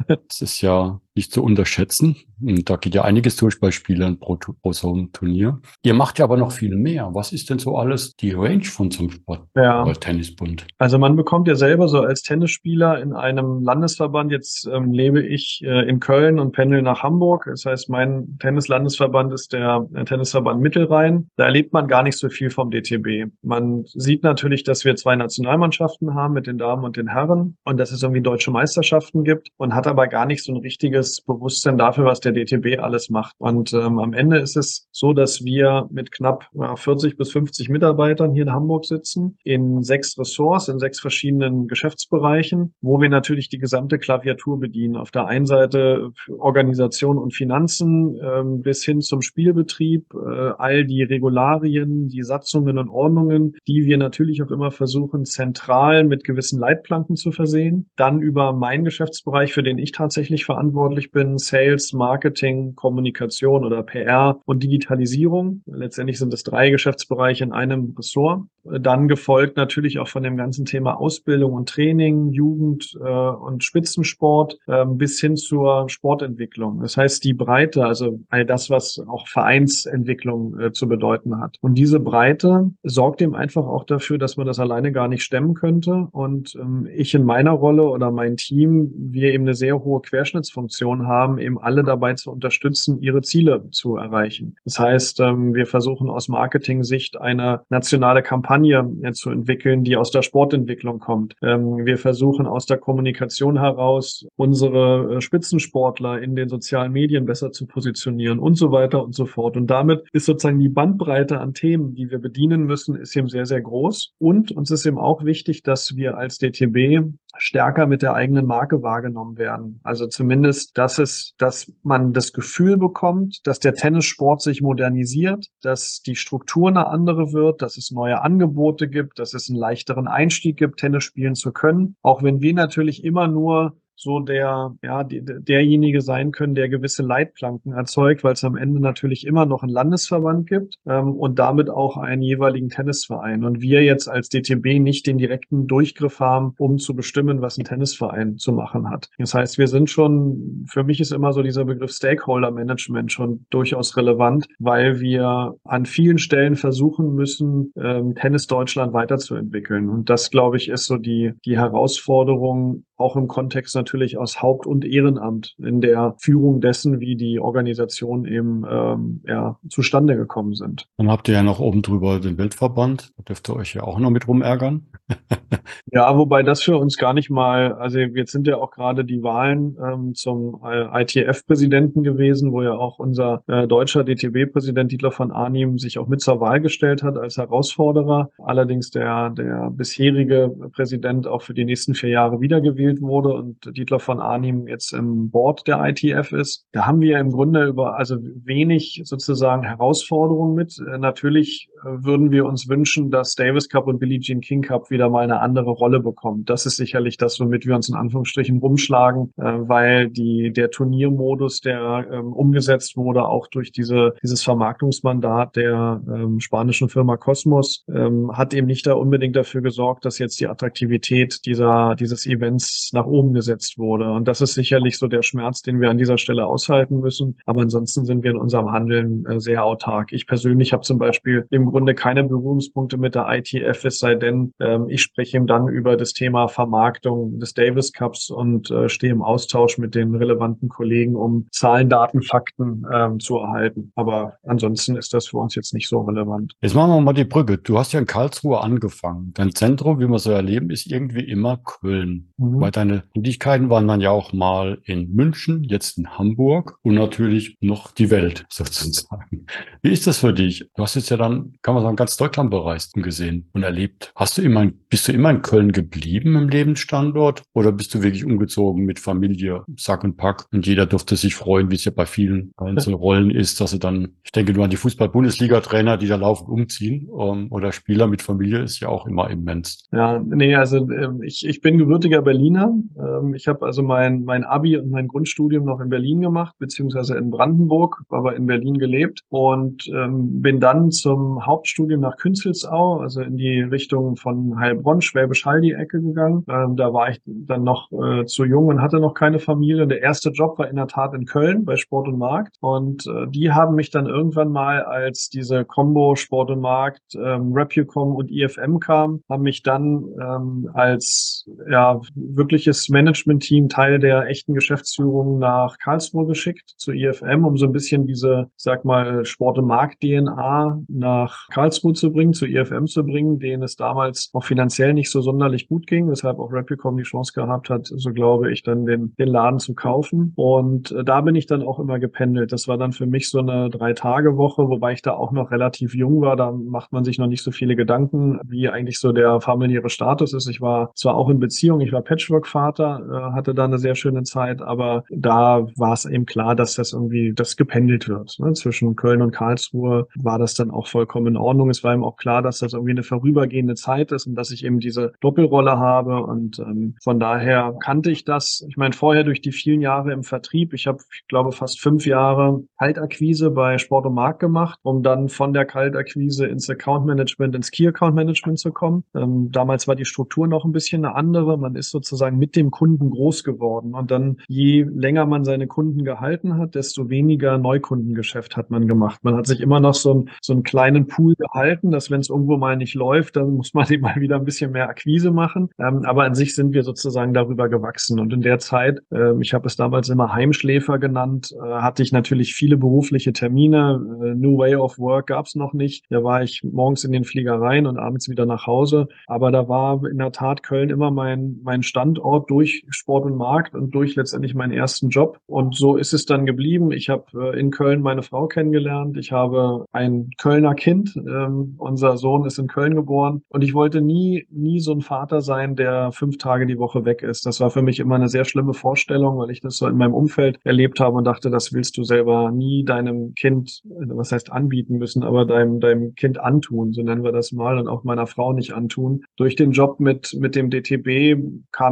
das 0.07 0.41
ist 0.41 0.61
ja 0.63 1.01
nicht 1.17 1.33
zu 1.33 1.43
unterschätzen. 1.43 2.17
Und 2.41 2.69
da 2.69 2.77
geht 2.77 2.95
ja 2.95 3.03
einiges 3.03 3.37
durch 3.37 3.59
bei 3.59 3.71
Spielern 3.71 4.19
pro, 4.19 4.37
pro 4.37 4.73
so 4.73 4.93
einem 4.93 5.11
Turnier. 5.13 5.61
Ihr 5.83 5.95
macht 5.95 6.19
ja 6.19 6.27
aber 6.27 6.37
noch 6.37 6.53
viel 6.53 6.77
mehr. 6.77 7.11
Was 7.15 7.33
ist 7.33 7.49
denn 7.49 7.59
so 7.59 7.77
alles 7.77 8.15
die 8.17 8.33
Range 8.33 8.65
von 8.65 8.91
so 8.91 9.01
einem 9.01 9.11
Sport 9.11 9.49
ja. 9.57 9.91
Tennisbund? 9.95 10.67
Also 10.79 10.99
man 10.99 11.17
bekommt 11.17 11.49
ja 11.49 11.55
selber 11.55 11.89
so 11.89 12.01
als 12.01 12.23
Tennisspieler 12.23 13.01
in 13.01 13.15
einem 13.15 13.63
Landesverband, 13.63 14.31
jetzt 14.31 14.69
ähm, 14.71 14.93
lebe 14.93 15.27
ich 15.27 15.63
äh, 15.65 15.89
in 15.89 15.99
Köln 15.99 16.39
und 16.39 16.53
pendel 16.53 16.83
nach 16.83 17.03
Hamburg. 17.03 17.47
Das 17.47 17.65
heißt, 17.65 17.89
mein 17.89 18.37
Tennislandesverband 18.39 19.33
ist 19.33 19.55
der 19.55 19.87
Tennisverband 20.05 20.61
Mittelrhein. 20.61 21.31
Da 21.37 21.45
erlebt 21.45 21.73
man 21.73 21.89
gar 21.89 22.03
nicht 22.03 22.19
so 22.19 22.29
viel 22.29 22.51
vom 22.51 22.71
DTB. 22.71 23.33
Man 23.43 23.85
sieht 23.87 24.23
natürlich, 24.23 24.63
dass 24.65 24.85
wir 24.85 24.95
zwei 24.97 25.17
Nationalmannschaften 25.17 26.15
haben 26.15 26.35
mit 26.35 26.47
den 26.47 26.59
Damen 26.59 26.85
und 26.85 26.99
den 26.99 27.09
Herren 27.09 27.57
und 27.65 27.79
dass 27.79 27.93
es 27.93 28.03
irgendwie 28.03 28.21
deutsche 28.21 28.51
Meisterschaften 28.51 29.25
gibt 29.25 29.49
und 29.57 29.75
hat 29.75 29.87
aber 29.87 30.07
gar 30.09 30.27
nicht 30.27 30.45
so 30.45 30.53
ein 30.53 30.59
richtiges 30.59 31.06
das 31.07 31.21
Bewusstsein 31.21 31.79
dafür, 31.79 32.05
was 32.05 32.21
der 32.21 32.33
DTB 32.33 32.79
alles 32.81 33.11
macht. 33.11 33.35
Und 33.39 33.73
ähm, 33.73 33.99
am 33.99 34.13
Ende 34.13 34.39
ist 34.39 34.57
es 34.57 34.89
so, 34.91 35.13
dass 35.13 35.45
wir 35.45 35.89
mit 35.91 36.13
knapp 36.13 36.49
ja, 36.55 36.77
40 36.77 37.17
bis 37.17 37.33
50 37.33 37.69
Mitarbeitern 37.69 38.33
hier 38.33 38.45
in 38.45 38.53
Hamburg 38.53 38.85
sitzen, 38.85 39.39
in 39.45 39.83
sechs 39.83 40.19
Ressorts, 40.19 40.69
in 40.69 40.79
sechs 40.79 41.01
verschiedenen 41.01 41.69
Geschäftsbereichen, 41.69 42.75
wo 42.81 43.01
wir 43.01 43.09
natürlich 43.09 43.49
die 43.49 43.59
gesamte 43.59 43.99
Klaviatur 43.99 44.59
bedienen. 44.59 44.97
Auf 44.97 45.11
der 45.11 45.27
einen 45.27 45.47
Seite 45.47 46.11
Organisation 46.39 47.19
und 47.19 47.35
Finanzen 47.35 48.19
ähm, 48.23 48.63
bis 48.63 48.85
hin 48.85 49.01
zum 49.01 49.23
Spielbetrieb, 49.23 50.15
äh, 50.15 50.53
all 50.59 50.85
die 50.85 51.03
Regularien, 51.03 52.09
die 52.09 52.23
Satzungen 52.23 52.79
und 52.79 52.89
Ordnungen, 52.89 53.55
die 53.67 53.85
wir 53.85 53.99
natürlich 53.99 54.43
auch 54.43 54.51
immer 54.51 54.71
versuchen, 54.71 55.25
zentral 55.25 56.05
mit 56.05 56.25
gewissen 56.25 56.59
Leitplanken 56.59 57.17
zu 57.17 57.33
versehen. 57.33 57.91
Dann 57.97 58.21
über 58.21 58.53
meinen 58.53 58.85
Geschäftsbereich, 58.85 59.53
für 59.53 59.63
den 59.63 59.79
ich 59.79 59.93
tatsächlich 59.93 60.45
verantwortlich 60.45 60.96
verantwortlich 60.97 61.13
bin, 61.13 61.39
Sales, 61.39 61.93
Marketing, 61.93 62.75
Kommunikation 62.75 63.65
oder 63.65 63.83
PR 63.83 64.41
und 64.45 64.63
Digitalisierung. 64.63 65.63
Letztendlich 65.67 66.19
sind 66.19 66.33
es 66.33 66.43
drei 66.43 66.71
Geschäftsbereiche 66.71 67.45
in 67.45 67.53
einem 67.53 67.95
Ressort. 67.97 68.43
Dann 68.65 69.09
gefolgt 69.09 69.57
natürlich 69.57 69.99
auch 69.99 70.09
von 70.09 70.23
dem 70.23 70.37
ganzen 70.37 70.65
Thema 70.65 70.99
Ausbildung 70.99 71.53
und 71.53 71.69
Training, 71.69 72.33
Jugend 72.33 72.99
äh, 73.01 73.09
und 73.09 73.63
Spitzensport 73.63 74.59
äh, 74.67 74.85
bis 74.87 75.21
hin 75.21 75.37
zur 75.37 75.89
Sportentwicklung. 75.89 76.81
Das 76.81 76.97
heißt, 76.97 77.23
die 77.25 77.35
Breite, 77.35 77.85
also 77.85 78.21
all 78.29 78.45
das, 78.45 78.71
was 78.71 79.01
auch 79.07 79.29
Vereinsentwicklung 79.29 80.59
äh, 80.59 80.73
zu 80.73 80.89
bedeuten 80.89 81.39
hat. 81.39 81.59
Und 81.61 81.75
diese 81.75 82.01
Breite 82.01 82.71
sorgt 82.83 83.23
eben 83.23 83.37
einfach 83.37 83.67
auch 83.67 83.85
dafür, 83.85 84.19
dass 84.19 84.37
man 84.37 84.47
das 84.47 84.59
alleine 84.59 84.91
gar 84.91 85.09
nicht 85.09 85.23
stemmen 85.23 85.55
könnte. 85.55 86.09
Und 86.11 86.57
ähm, 86.57 86.89
ich 86.93 87.15
in 87.15 87.25
meiner 87.25 87.53
Rolle 87.53 87.85
oder 87.85 88.11
mein 88.11 88.37
Team, 88.37 88.93
wir 88.97 89.33
eben 89.33 89.45
eine 89.45 89.55
sehr 89.55 89.85
hohe 89.85 90.01
Querschnittsfunktion 90.01 90.86
Organisation 90.87 91.07
haben, 91.07 91.39
eben 91.39 91.59
alle 91.59 91.83
dabei 91.83 92.15
zu 92.15 92.31
unterstützen, 92.31 93.01
ihre 93.01 93.23
Ziele 93.23 93.69
zu 93.71 93.97
erreichen. 93.97 94.57
Das 94.65 94.79
heißt, 94.79 95.21
ähm, 95.21 95.55
wir 95.55 95.67
versuchen 95.67 96.09
aus 96.09 96.29
Marketing-Sicht 96.29 97.21
eine 97.21 97.63
nationale 97.69 98.23
Kampagne 98.23 98.89
äh, 99.03 99.13
zu 99.13 99.31
entwickeln, 99.31 99.85
die 99.85 99.97
aus 99.97 100.11
der 100.11 100.23
Sportentwicklung 100.23 100.99
kommt. 100.99 101.35
Ähm, 101.43 101.85
wir 101.85 101.99
versuchen 101.99 102.47
aus 102.47 102.67
der 102.67 102.79
Kommunikation 102.79 103.59
heraus 103.59 104.27
unsere 104.37 105.17
äh, 105.17 105.21
Spitzensportler 105.21 106.23
in 106.23 106.37
den 106.37 106.49
sozialen 106.49 106.93
Medien 106.93 107.27
besser 107.27 107.53
zu 107.53 107.67
positionieren 107.67 108.39
und 108.39 108.57
so 108.57 108.73
weiter 108.73 109.03
und 109.03 109.15
so 109.15 109.27
fort. 109.27 109.57
Und 109.57 109.69
damit 109.69 110.05
ist 110.13 110.27
sozusagen 110.27 110.59
die 110.59 110.69
Bandbreite 110.69 111.41
an 111.41 111.55
Themen, 111.55 111.95
die 111.95 112.11
wir 112.11 112.19
bedienen 112.19 112.65
müssen, 112.65 112.97
ist 112.97 113.17
eben 113.17 113.29
sehr, 113.29 113.47
sehr 113.47 113.61
groß. 113.61 114.13
Und 114.19 114.53
uns 114.53 114.71
ist 114.71 114.87
eben 114.87 114.99
auch 114.99 115.25
wichtig, 115.25 115.63
dass 115.63 115.97
wir 115.97 116.17
als 116.17 116.39
DTB 116.39 117.05
stärker 117.39 117.87
mit 117.87 118.03
der 118.03 118.15
eigenen 118.15 118.47
Marke 118.47 118.83
wahrgenommen 118.83 119.39
werden. 119.39 119.81
Also 119.83 120.07
zumindest, 120.07 120.77
dass 120.79 120.99
es, 120.99 121.35
dass 121.39 121.73
man 121.83 122.13
das 122.13 122.33
Gefühl 122.33 122.77
bekommt, 122.77 123.47
dass 123.47 123.61
der 123.61 123.75
Tennissport 123.75 124.43
sich 124.43 124.63
modernisiert, 124.63 125.47
dass 125.63 126.03
die 126.03 126.17
Struktur 126.17 126.69
eine 126.69 126.87
andere 126.89 127.33
wird, 127.33 127.63
dass 127.63 127.77
es 127.77 127.91
neue 127.91 128.21
Angebote 128.23 128.89
gibt, 128.89 129.19
dass 129.19 129.35
es 129.35 129.49
einen 129.49 129.59
leichteren 129.59 130.09
Einstieg 130.09 130.57
gibt, 130.57 130.81
Tennis 130.81 131.05
spielen 131.05 131.35
zu 131.35 131.53
können. 131.53 131.97
Auch 132.03 132.23
wenn 132.23 132.41
wir 132.41 132.55
natürlich 132.55 133.05
immer 133.05 133.29
nur 133.29 133.77
so 133.97 134.21
der, 134.21 134.77
ja, 134.83 135.05
derjenige 135.05 136.01
sein 136.01 136.31
können, 136.33 136.55
der 136.55 136.69
gewisse 136.69 137.03
Leitplanken 137.03 137.73
erzeugt, 137.73 138.23
weil 138.23 138.35
es 138.35 138.45
am 138.45 138.57
Ende 138.57 138.81
natürlich 138.81 139.27
immer 139.27 139.47
noch 139.47 139.63
einen 139.63 139.73
Landesverband 139.73 140.49
gibt 140.49 140.77
ähm, 140.87 141.15
und 141.15 141.39
damit 141.39 141.71
auch 141.71 141.97
einen 141.97 142.23
jeweiligen 142.23 142.69
Tennisverein. 142.69 143.45
Und 143.45 143.61
wir 143.61 143.83
jetzt 143.83 144.09
als 144.09 144.29
DTB 144.29 144.79
nicht 144.81 145.07
den 145.07 145.19
direkten 145.19 145.67
Durchgriff 145.67 146.21
haben, 146.21 146.55
um 146.59 146.79
zu 146.79 146.95
bestimmen, 146.95 147.41
was 147.41 147.59
ein 147.59 147.65
Tennisverein 147.65 148.37
zu 148.37 148.53
machen 148.53 148.91
hat. 148.91 149.09
Das 149.19 149.35
heißt, 149.35 149.59
wir 149.59 149.69
sind 149.69 149.91
schon, 149.91 150.67
für 150.69 150.85
mich 150.85 151.01
ist 151.01 151.13
immer 151.13 151.33
so 151.33 151.43
dieser 151.43 151.65
Begriff 151.65 151.91
Stakeholder 151.91 152.51
Management 152.51 153.13
schon 153.13 153.47
durchaus 153.51 153.97
relevant, 153.97 154.47
weil 154.59 155.01
wir 155.01 155.55
an 155.65 155.87
vielen 155.87 156.19
Stellen 156.19 156.57
versuchen 156.57 157.15
müssen, 157.15 157.73
ähm, 157.77 158.15
Tennis 158.15 158.47
Deutschland 158.47 158.93
weiterzuentwickeln. 158.93 159.89
Und 159.89 160.11
das, 160.11 160.31
glaube 160.31 160.57
ich, 160.57 160.69
ist 160.69 160.87
so 160.87 160.97
die, 160.97 161.33
die 161.45 161.57
Herausforderung, 161.57 162.85
auch 162.97 163.17
im 163.17 163.29
Kontext 163.29 163.75
natürlich 163.75 164.19
aus 164.19 164.43
Haupt- 164.43 164.67
und 164.67 164.85
Ehrenamt 164.85 165.55
in 165.59 165.81
der 165.81 166.15
Führung 166.19 166.61
dessen, 166.61 167.01
wie 167.01 167.17
die 167.17 167.41
Organisationen 167.41 168.25
eben 168.25 168.65
ähm, 168.69 169.23
ja, 169.27 169.59
zustande 169.69 170.17
gekommen 170.17 170.55
sind. 170.55 170.89
Dann 170.97 171.11
habt 171.11 171.29
ihr 171.29 171.35
ja 171.35 171.43
noch 171.43 171.61
oben 171.61 171.83
drüber 171.83 172.21
den 172.21 172.39
Weltverband. 172.39 173.13
Da 173.17 173.23
dürft 173.25 173.49
ihr 173.49 173.57
euch 173.57 173.75
ja 173.75 173.83
auch 173.83 173.99
noch 173.99 174.11
mit 174.11 174.27
rumärgern. 174.29 174.87
ja, 175.93 176.17
wobei 176.17 176.43
das 176.43 176.63
für 176.63 176.77
uns 176.79 176.97
gar 176.97 177.15
nicht 177.15 177.31
mal, 177.31 177.73
also 177.75 177.99
jetzt 177.99 178.33
sind 178.33 178.47
ja 178.47 178.57
auch 178.57 178.71
gerade 178.71 179.05
die 179.05 179.23
Wahlen 179.23 179.77
ähm, 179.83 180.15
zum 180.15 180.61
äh, 180.65 181.03
ITF-Präsidenten 181.03 182.03
gewesen, 182.03 182.53
wo 182.53 182.63
ja 182.63 182.73
auch 182.73 182.99
unser 182.99 183.43
äh, 183.47 183.67
deutscher 183.67 184.05
DTB-Präsident 184.05 184.91
Dietler 184.91 185.13
von 185.13 185.31
Arnim 185.31 185.79
sich 185.79 185.99
auch 185.99 186.09
mit 186.09 186.21
zur 186.21 186.41
Wahl 186.41 186.61
gestellt 186.61 187.03
hat 187.03 187.17
als 187.17 187.37
Herausforderer. 187.37 188.31
Allerdings 188.39 188.91
der, 188.91 189.31
der 189.31 189.71
bisherige 189.71 190.55
Präsident 190.73 191.27
auch 191.27 191.43
für 191.43 191.55
die 191.55 191.65
nächsten 191.65 191.95
vier 191.95 192.11
Jahre 192.11 192.41
wiedergewählt 192.87 193.03
wurde 193.03 193.35
und 193.35 193.77
Dietler 193.77 193.99
von 193.99 194.21
Arnim 194.21 194.67
jetzt 194.69 194.93
im 194.93 195.31
Board 195.31 195.67
der 195.67 195.85
ITF 195.85 196.33
ist. 196.33 196.67
Da 196.73 196.87
haben 196.87 197.01
wir 197.01 197.19
im 197.19 197.31
Grunde 197.31 197.67
über 197.67 197.97
also 197.99 198.17
wenig 198.45 199.03
sozusagen 199.05 199.63
Herausforderungen 199.63 200.55
mit. 200.55 200.77
Äh, 200.79 200.99
natürlich 200.99 201.69
äh, 201.83 202.05
würden 202.05 202.31
wir 202.31 202.47
uns 202.47 202.69
wünschen, 202.69 203.11
dass 203.11 203.35
Davis 203.35 203.69
Cup 203.69 203.87
und 203.87 203.99
Billie 203.99 204.21
Jean 204.21 204.41
King 204.41 204.63
Cup 204.63 204.91
wieder 204.91 205.09
mal 205.09 205.25
eine 205.25 205.41
andere 205.41 205.71
Rolle 205.71 206.01
bekommt. 206.01 206.49
Das 206.51 206.67
ist 206.67 206.77
sicherlich 206.77 207.17
das, 207.17 207.41
womit 207.41 207.67
wir 207.67 207.75
uns 207.75 207.89
in 207.89 207.95
Anführungsstrichen 207.95 208.59
rumschlagen, 208.59 209.33
äh, 209.37 209.43
weil 209.43 210.09
die, 210.11 210.53
der 210.53 210.71
Turniermodus, 210.71 211.61
der 211.61 212.07
ähm, 212.11 212.33
umgesetzt 212.33 212.97
wurde, 212.97 213.27
auch 213.27 213.49
durch 213.49 213.73
diese, 213.73 214.15
dieses 214.23 214.43
Vermarktungsmandat 214.43 215.57
der 215.57 216.03
ähm, 216.09 216.41
spanischen 216.41 216.89
Firma 216.89 217.17
Cosmos, 217.17 217.85
ähm, 217.89 218.31
hat 218.33 218.55
eben 218.55 218.67
nicht 218.67 218.87
da 218.87 218.95
unbedingt 218.95 219.37
dafür 219.37 219.63
gesorgt, 219.63 220.05
dass 220.05 220.19
jetzt 220.19 220.41
die 220.41 220.47
Attraktivität 220.47 221.45
dieser, 221.47 221.95
dieses 221.95 222.27
Events 222.27 222.76
nichts 222.77 222.93
nach 222.93 223.07
oben 223.07 223.33
gesetzt 223.33 223.79
wurde. 223.79 224.13
Und 224.13 224.29
das 224.29 224.41
ist 224.41 224.55
sicherlich 224.55 224.99
so 224.99 225.09
der 225.09 225.23
Schmerz, 225.23 225.63
den 225.63 225.81
wir 225.81 225.91
an 225.91 225.99
dieser 225.99 226.19
Stelle 226.19 226.47
aushalten 226.47 227.01
müssen. 227.01 227.37
Aber 227.47 227.63
ansonsten 227.63 228.05
sind 228.05 228.23
wir 228.23 228.31
in 228.33 228.37
unserem 228.37 228.71
Handeln 228.71 229.25
äh, 229.27 229.41
sehr 229.41 229.65
autark. 229.65 230.13
Ich 230.13 230.27
persönlich 230.27 230.73
habe 230.73 230.83
zum 230.83 230.99
Beispiel 230.99 231.47
im 231.51 231.67
Grunde 231.67 231.95
keine 231.95 232.25
Berührungspunkte 232.25 232.99
mit 232.99 233.15
der 233.15 233.27
ITF, 233.29 233.85
es 233.85 233.99
sei 233.99 234.15
denn, 234.15 234.53
ähm, 234.61 234.87
ich 234.89 235.03
spreche 235.03 235.37
ihm 235.37 235.47
dann 235.47 235.69
über 235.69 235.97
das 235.97 236.13
Thema 236.13 236.49
Vermarktung 236.49 237.39
des 237.39 237.55
Davis 237.55 237.93
Cups 237.93 238.31
und 238.31 238.71
äh, 238.71 238.89
stehe 238.89 239.13
im 239.13 239.23
Austausch 239.23 239.79
mit 239.79 239.95
den 239.95 240.15
relevanten 240.15 240.69
Kollegen, 240.69 241.17
um 241.17 241.47
Zahlen, 241.51 241.89
Daten, 241.89 242.23
Fakten 242.23 242.85
ähm, 242.93 243.21
zu 243.21 243.39
erhalten. 243.39 243.93
Aber 243.95 244.35
ansonsten 244.45 244.97
ist 244.97 245.15
das 245.15 245.29
für 245.29 245.39
uns 245.39 245.55
jetzt 245.55 245.73
nicht 245.73 245.89
so 245.89 246.01
relevant. 246.01 246.53
Jetzt 246.61 246.75
machen 246.75 246.91
wir 246.91 247.01
mal 247.01 247.13
die 247.13 247.25
Brücke. 247.25 247.59
Du 247.59 247.79
hast 247.79 247.93
ja 247.93 248.01
in 248.01 248.07
Karlsruhe 248.07 248.61
angefangen. 248.61 249.33
Dein 249.35 249.53
Zentrum, 249.53 249.99
wie 250.01 250.07
wir 250.07 250.19
so 250.19 250.31
erleben, 250.31 250.71
ist 250.71 250.87
irgendwie 250.87 251.25
immer 251.25 251.59
Köln. 251.59 252.33
Mhm. 252.37 252.61
Weil 252.67 252.73
deine 252.73 253.05
Tätigkeiten 253.15 253.71
waren 253.71 253.87
dann 253.87 254.01
ja 254.01 254.11
auch 254.11 254.33
mal 254.33 254.79
in 254.83 255.15
München, 255.15 255.63
jetzt 255.63 255.99
in 255.99 256.19
Hamburg 256.19 256.81
und 256.83 256.97
natürlich 256.97 257.57
noch 257.61 257.93
die 257.93 258.11
Welt 258.11 258.45
sozusagen. 258.51 259.47
Wie 259.83 259.93
ist 259.93 260.09
das 260.09 260.19
für 260.19 260.33
dich? 260.33 260.69
Du 260.75 260.83
hast 260.83 260.97
jetzt 260.97 261.11
ja 261.11 261.17
dann, 261.17 261.53
kann 261.63 261.75
man 261.75 261.85
sagen, 261.85 261.95
ganz 261.95 262.17
Deutschland 262.17 262.51
bereist 262.51 262.97
und 262.97 263.03
gesehen 263.03 263.49
und 263.53 263.63
erlebt. 263.63 264.11
Hast 264.17 264.37
du 264.37 264.43
immer, 264.43 264.69
bist 264.89 265.07
du 265.07 265.13
immer 265.13 265.31
in 265.31 265.43
Köln 265.43 265.71
geblieben 265.71 266.35
im 266.35 266.49
Lebensstandort 266.49 267.45
oder 267.53 267.71
bist 267.71 267.95
du 267.95 268.03
wirklich 268.03 268.25
umgezogen 268.25 268.85
mit 268.85 268.99
Familie, 268.99 269.63
Sack 269.77 270.03
und 270.03 270.17
Pack 270.17 270.47
und 270.51 270.67
jeder 270.67 270.87
durfte 270.87 271.15
sich 271.15 271.37
freuen, 271.37 271.71
wie 271.71 271.77
es 271.77 271.85
ja 271.85 271.93
bei 271.95 272.05
vielen 272.05 272.53
Einzelrollen 272.57 273.31
ist, 273.31 273.61
dass 273.61 273.71
sie 273.71 273.79
dann, 273.79 274.17
ich 274.25 274.33
denke 274.33 274.53
nur 274.53 274.65
an 274.65 274.71
die 274.71 274.77
Fußball-Bundesliga-Trainer, 274.77 275.99
die 275.99 276.09
da 276.09 276.17
laufend 276.17 276.49
umziehen 276.49 277.09
ähm, 277.17 277.47
oder 277.51 277.71
Spieler 277.71 278.09
mit 278.09 278.23
Familie 278.23 278.65
ist 278.65 278.81
ja 278.81 278.89
auch 278.89 279.07
immer 279.07 279.31
immens. 279.31 279.87
Ja, 279.93 280.19
nee, 280.19 280.57
also 280.57 280.91
äh, 280.91 281.11
ich, 281.23 281.47
ich 281.47 281.61
bin 281.61 281.79
gebürtiger 281.79 282.23
Berliner. 282.23 282.56
Ähm, 282.63 283.35
ich 283.35 283.49
habe 283.49 283.65
also 283.65 283.83
mein, 283.83 284.25
mein 284.25 284.45
Abi 284.45 284.77
und 284.77 284.91
mein 284.91 285.09
Grundstudium 285.09 285.65
noch 285.65 285.81
in 285.81 285.89
Berlin 285.89 286.21
gemacht, 286.21 286.55
beziehungsweise 286.59 287.17
in 287.17 287.31
Brandenburg, 287.31 288.03
aber 288.09 288.37
in 288.37 288.47
Berlin 288.47 288.79
gelebt 288.79 289.21
und 289.29 289.89
ähm, 289.89 290.43
bin 290.43 290.61
dann 290.61 290.91
zum 290.91 291.45
Hauptstudium 291.47 292.01
nach 292.01 292.17
Künzelsau, 292.17 292.99
also 293.01 293.21
in 293.21 293.37
die 293.37 293.61
Richtung 293.61 294.17
von 294.17 294.59
Heilbronn, 294.59 295.01
Schwäbisch 295.01 295.45
Hall 295.45 295.61
die 295.61 295.73
Ecke 295.73 296.01
gegangen. 296.01 296.45
Ähm, 296.49 296.77
da 296.77 296.93
war 296.93 297.11
ich 297.11 297.21
dann 297.25 297.65
noch 297.65 297.91
äh, 297.93 298.25
zu 298.25 298.45
jung 298.45 298.67
und 298.67 298.81
hatte 298.81 298.99
noch 298.99 299.15
keine 299.15 299.39
Familie. 299.39 299.87
Der 299.87 300.03
erste 300.03 300.31
Job 300.31 300.59
war 300.59 300.69
in 300.69 300.77
der 300.77 300.87
Tat 300.87 301.15
in 301.15 301.27
Köln 301.27 301.65
bei 301.65 301.77
Sport 301.77 302.09
und 302.09 302.19
Markt 302.19 302.57
und 302.61 303.07
äh, 303.07 303.27
die 303.29 303.53
haben 303.53 303.75
mich 303.75 303.91
dann 303.91 304.07
irgendwann 304.07 304.51
mal 304.51 304.83
als 304.83 305.29
diese 305.29 305.65
Combo 305.65 306.17
Sport 306.17 306.51
und 306.51 306.61
Markt, 306.61 307.15
ähm, 307.15 307.53
Repucom 307.53 308.15
und 308.15 308.31
IFM 308.31 308.79
kam, 308.79 309.21
haben 309.29 309.43
mich 309.43 309.63
dann 309.63 310.05
ähm, 310.21 310.71
als 310.75 311.47
ja 311.71 312.01
wirkliches 312.47 312.89
Management-Team 312.89 313.69
Teil 313.69 313.99
der 313.99 314.29
echten 314.29 314.55
Geschäftsführung 314.55 315.39
nach 315.41 315.79
Karlsruhe 315.79 316.27
geschickt 316.27 316.75
zu 316.77 316.93
IFM, 316.93 317.45
um 317.45 317.57
so 317.57 317.67
ein 317.67 317.73
bisschen 317.73 318.07
diese, 318.07 318.51
sag 318.57 318.85
mal, 318.85 319.25
Sport 319.25 319.59
und 319.59 319.67
Markt 319.67 320.01
DNA 320.01 320.81
nach 320.87 321.49
Karlsruhe 321.49 321.93
zu 321.93 322.13
bringen, 322.13 322.35
zu 322.35 322.47
IFM 322.47 322.87
zu 322.87 323.05
bringen, 323.05 323.41
denen 323.41 323.65
es 323.65 323.75
damals 323.75 324.31
auch 324.33 324.45
finanziell 324.45 324.95
nicht 324.95 325.11
so 325.11 325.21
sonderlich 325.23 325.69
gut 325.69 325.89
ging, 325.89 326.09
weshalb 326.09 326.39
auch 326.39 326.53
Repucom 326.53 326.97
die 326.97 327.03
Chance 327.03 327.33
gehabt 327.35 327.69
hat, 327.69 327.87
so 327.87 328.13
glaube 328.13 328.53
ich, 328.53 328.63
dann 328.63 328.87
den, 328.87 329.13
den 329.19 329.29
Laden 329.29 329.59
zu 329.59 329.75
kaufen. 329.75 330.33
Und 330.37 330.93
äh, 330.93 331.03
da 331.03 331.21
bin 331.23 331.35
ich 331.35 331.47
dann 331.47 331.63
auch 331.63 331.81
immer 331.81 331.99
gependelt. 331.99 332.53
Das 332.53 332.69
war 332.69 332.79
dann 332.79 332.93
für 332.93 333.07
mich 333.07 333.29
so 333.29 333.41
eine 333.41 333.71
Drei-Tage-Woche, 333.71 334.69
wobei 334.69 334.93
ich 334.93 335.03
da 335.03 335.15
auch 335.15 335.33
noch 335.33 335.51
relativ 335.51 335.97
jung 335.97 336.21
war. 336.21 336.37
Da 336.37 336.53
macht 336.53 336.93
man 336.93 337.03
sich 337.03 337.19
noch 337.19 337.27
nicht 337.27 337.43
so 337.43 337.51
viele 337.51 337.75
Gedanken, 337.75 338.39
wie 338.45 338.69
eigentlich 338.69 339.01
so 339.01 339.11
der 339.11 339.41
familiäre 339.41 339.91
Status 339.91 340.33
ist. 340.33 340.49
Ich 340.49 340.61
war 340.61 340.93
zwar 340.95 341.17
auch 341.17 341.29
in 341.29 341.41
Beziehung, 341.41 341.81
ich 341.81 341.91
war 341.91 342.03
Patchwork-Vater, 342.37 343.07
äh, 343.11 343.35
hatte 343.35 343.55
da 343.55 343.65
eine 343.65 343.79
sehr 343.79 343.95
schöne 343.95 344.23
Zeit, 344.23 344.63
aber 344.63 345.05
da 345.11 345.67
war 345.77 345.93
es 345.93 346.05
eben 346.05 346.27
klar, 346.27 346.55
dass 346.55 346.75
das 346.75 346.93
irgendwie, 346.93 347.33
das 347.35 347.57
gependelt 347.57 348.09
wird. 348.09 348.39
Ne? 348.39 348.53
Zwischen 348.53 348.97
Köln 348.97 349.23
und 349.23 349.33
Karlsruhe 349.33 350.09
war 350.17 350.39
das 350.39 350.55
dann 350.55 350.71
auch 350.71 350.87
vollkommen 350.87 351.29
in 351.29 351.37
Ordnung. 351.37 351.71
Es 351.71 351.85
war 351.85 351.95
ihm 351.95 352.05
auch 352.05 352.17
klar, 352.17 352.43
dass 352.43 352.59
das 352.59 352.73
irgendwie 352.73 352.93
eine 352.93 353.03
vorübergehende 353.03 353.75
Zeit 353.75 354.13
ist 354.13 354.27
und 354.27 354.35
dass 354.35 354.51
ich 354.51 354.65
eben 354.65 354.81
diese 354.81 355.13
Doppelrolle 355.21 355.79
habe 355.79 356.23
und 356.23 356.59
ähm, 356.59 356.95
von 357.03 357.19
daher 357.19 357.75
kannte 357.81 358.11
ich 358.11 358.25
das. 358.25 358.65
Ich 358.69 358.77
meine, 358.77 358.95
vorher 358.95 359.25
durch 359.25 359.41
die 359.41 359.53
vielen 359.53 359.81
Jahre 359.81 360.13
im 360.13 360.23
Vertrieb, 360.23 360.75
ich 360.75 360.87
habe, 360.87 360.99
ich 361.13 361.27
glaube, 361.29 361.53
fast 361.53 361.81
fünf 361.81 362.07
Jahre 362.07 362.63
Kaltakquise 362.79 363.51
bei 363.51 363.79
Sport 363.79 364.07
und 364.07 364.15
Markt 364.15 364.41
gemacht, 364.41 364.79
um 364.83 365.03
dann 365.03 365.29
von 365.29 365.53
der 365.53 365.65
Kaltakquise 365.65 366.47
ins 366.47 366.69
Account 366.69 367.07
Management, 367.07 367.55
ins 367.55 367.71
Key 367.71 367.87
Account 367.87 368.15
Management 368.15 368.59
zu 368.59 368.73
kommen. 368.73 369.05
Ähm, 369.15 369.51
damals 369.53 369.89
war 369.89 369.97
die 369.97 370.05
Struktur 370.05 370.47
noch 370.47 370.65
ein 370.65 370.73
bisschen 370.73 371.05
eine 371.05 371.15
andere. 371.15 371.59
Man 371.59 371.75
ist 371.75 371.91
sozusagen 371.91 372.26
mit 372.31 372.57
dem 372.57 372.71
Kunden 372.71 373.11
groß 373.11 373.45
geworden 373.45 373.95
und 373.95 374.11
dann 374.11 374.39
je 374.49 374.83
länger 374.83 375.27
man 375.27 375.45
seine 375.45 375.67
Kunden 375.67 376.05
gehalten 376.05 376.59
hat, 376.59 376.75
desto 376.75 377.11
weniger 377.11 377.59
Neukundengeschäft 377.59 378.57
hat 378.57 378.71
man 378.71 378.87
gemacht. 378.89 379.23
Man 379.23 379.37
hat 379.37 379.47
sich 379.47 379.61
immer 379.61 379.81
noch 379.81 379.95
so, 379.95 380.15
ein, 380.15 380.31
so 380.41 380.53
einen 380.53 380.63
kleinen 380.63 381.07
Pool 381.07 381.35
gehalten, 381.37 381.91
dass 381.91 382.11
wenn 382.11 382.21
es 382.21 382.31
irgendwo 382.31 382.57
mal 382.57 382.77
nicht 382.77 382.95
läuft, 382.95 383.37
dann 383.37 383.55
muss 383.55 383.75
man 383.75 383.87
eben 383.91 384.03
mal 384.03 384.17
wieder 384.17 384.37
ein 384.37 384.45
bisschen 384.45 384.73
mehr 384.73 384.89
Akquise 384.89 385.31
machen. 385.31 385.69
Ähm, 385.79 386.03
aber 386.05 386.25
an 386.25 386.35
sich 386.35 386.55
sind 386.55 386.73
wir 386.73 386.83
sozusagen 386.83 387.35
darüber 387.35 387.69
gewachsen. 387.69 388.21
Und 388.21 388.33
in 388.33 388.41
der 388.41 388.59
Zeit, 388.59 389.01
äh, 389.13 389.33
ich 389.41 389.55
habe 389.55 389.67
es 389.67 389.77
damals 389.77 390.09
immer 390.09 390.33
Heimschläfer 390.33 390.99
genannt, 390.99 391.51
äh, 391.53 391.67
hatte 391.81 392.03
ich 392.03 392.13
natürlich 392.13 392.55
viele 392.55 392.77
berufliche 392.77 393.33
Termine. 393.33 394.01
Äh, 394.23 394.35
New 394.35 394.59
Way 394.59 394.77
of 394.77 394.99
Work 394.99 395.29
gab 395.29 395.47
es 395.47 395.55
noch 395.55 395.73
nicht. 395.73 396.05
Da 396.11 396.23
war 396.23 396.43
ich 396.43 396.63
morgens 396.65 397.05
in 397.05 397.13
den 397.13 397.25
Fliegereien 397.25 397.87
und 397.87 397.99
abends 397.99 398.29
wieder 398.29 398.47
nach 398.47 398.67
Hause. 398.67 399.09
Aber 399.27 399.51
da 399.51 399.69
war 399.69 400.05
in 400.05 400.19
der 400.19 400.33
Tat 400.33 400.63
Köln 400.63 400.91
immer 400.91 401.11
mein, 401.11 401.61
mein 401.63 401.83
Standort 402.07 402.49
durch 402.51 402.85
Sport 402.91 403.25
und 403.25 403.37
Markt 403.37 403.75
und 403.75 403.93
durch 403.95 404.15
letztendlich 404.15 404.55
meinen 404.55 404.73
ersten 404.73 405.09
Job. 405.09 405.41
Und 405.47 405.75
so 405.75 405.97
ist 405.97 406.13
es 406.13 406.25
dann 406.25 406.47
geblieben. 406.47 406.93
Ich 406.93 407.09
habe 407.09 407.25
äh, 407.35 407.59
in 407.59 407.71
Köln 407.71 408.01
meine 408.01 408.23
Frau 408.23 408.47
kennengelernt. 408.47 409.17
Ich 409.17 409.33
habe 409.33 409.87
ein 409.93 410.31
Kölner 410.39 410.75
Kind. 410.75 411.17
Ähm, 411.17 411.75
unser 411.79 412.17
Sohn 412.17 412.45
ist 412.45 412.59
in 412.59 412.69
Köln 412.69 412.95
geboren. 412.95 413.43
Und 413.49 413.65
ich 413.65 413.75
wollte 413.75 414.01
nie, 414.01 414.47
nie 414.51 414.79
so 414.79 414.93
ein 414.93 415.01
Vater 415.01 415.41
sein, 415.41 415.75
der 415.75 416.13
fünf 416.13 416.39
Tage 416.39 416.67
die 416.67 416.79
Woche 416.79 417.05
weg 417.05 417.23
ist. 417.23 417.45
Das 417.45 417.61
war 417.61 417.71
für 417.71 417.83
mich 417.83 417.99
immer 417.99 418.15
eine 418.15 418.29
sehr 418.29 418.45
schlimme 418.45 418.75
Vorstellung, 418.75 419.39
weil 419.39 419.51
ich 419.51 419.61
das 419.61 419.77
so 419.77 419.89
in 419.89 419.97
meinem 419.97 420.15
Umfeld 420.15 420.61
erlebt 420.63 421.01
habe 421.01 421.17
und 421.17 421.25
dachte, 421.25 421.51
das 421.51 421.73
willst 421.73 421.97
du 421.99 422.05
selber 422.05 422.53
nie 422.53 422.85
deinem 422.85 423.35
Kind, 423.35 423.83
was 423.85 424.31
heißt 424.31 424.53
anbieten 424.53 424.99
müssen, 424.99 425.25
aber 425.25 425.45
deinem, 425.45 425.81
deinem 425.81 426.15
Kind 426.15 426.39
antun, 426.39 426.93
so 426.93 427.03
nennen 427.03 427.25
wir 427.25 427.33
das 427.33 427.51
mal, 427.51 427.79
und 427.79 427.89
auch 427.89 428.05
meiner 428.05 428.29
Frau 428.29 428.53
nicht 428.53 428.75
antun. 428.75 429.25
Durch 429.37 429.57
den 429.57 429.73
Job 429.73 429.99
mit, 429.99 430.37
mit 430.39 430.55
dem 430.55 430.71
DTB 430.71 431.37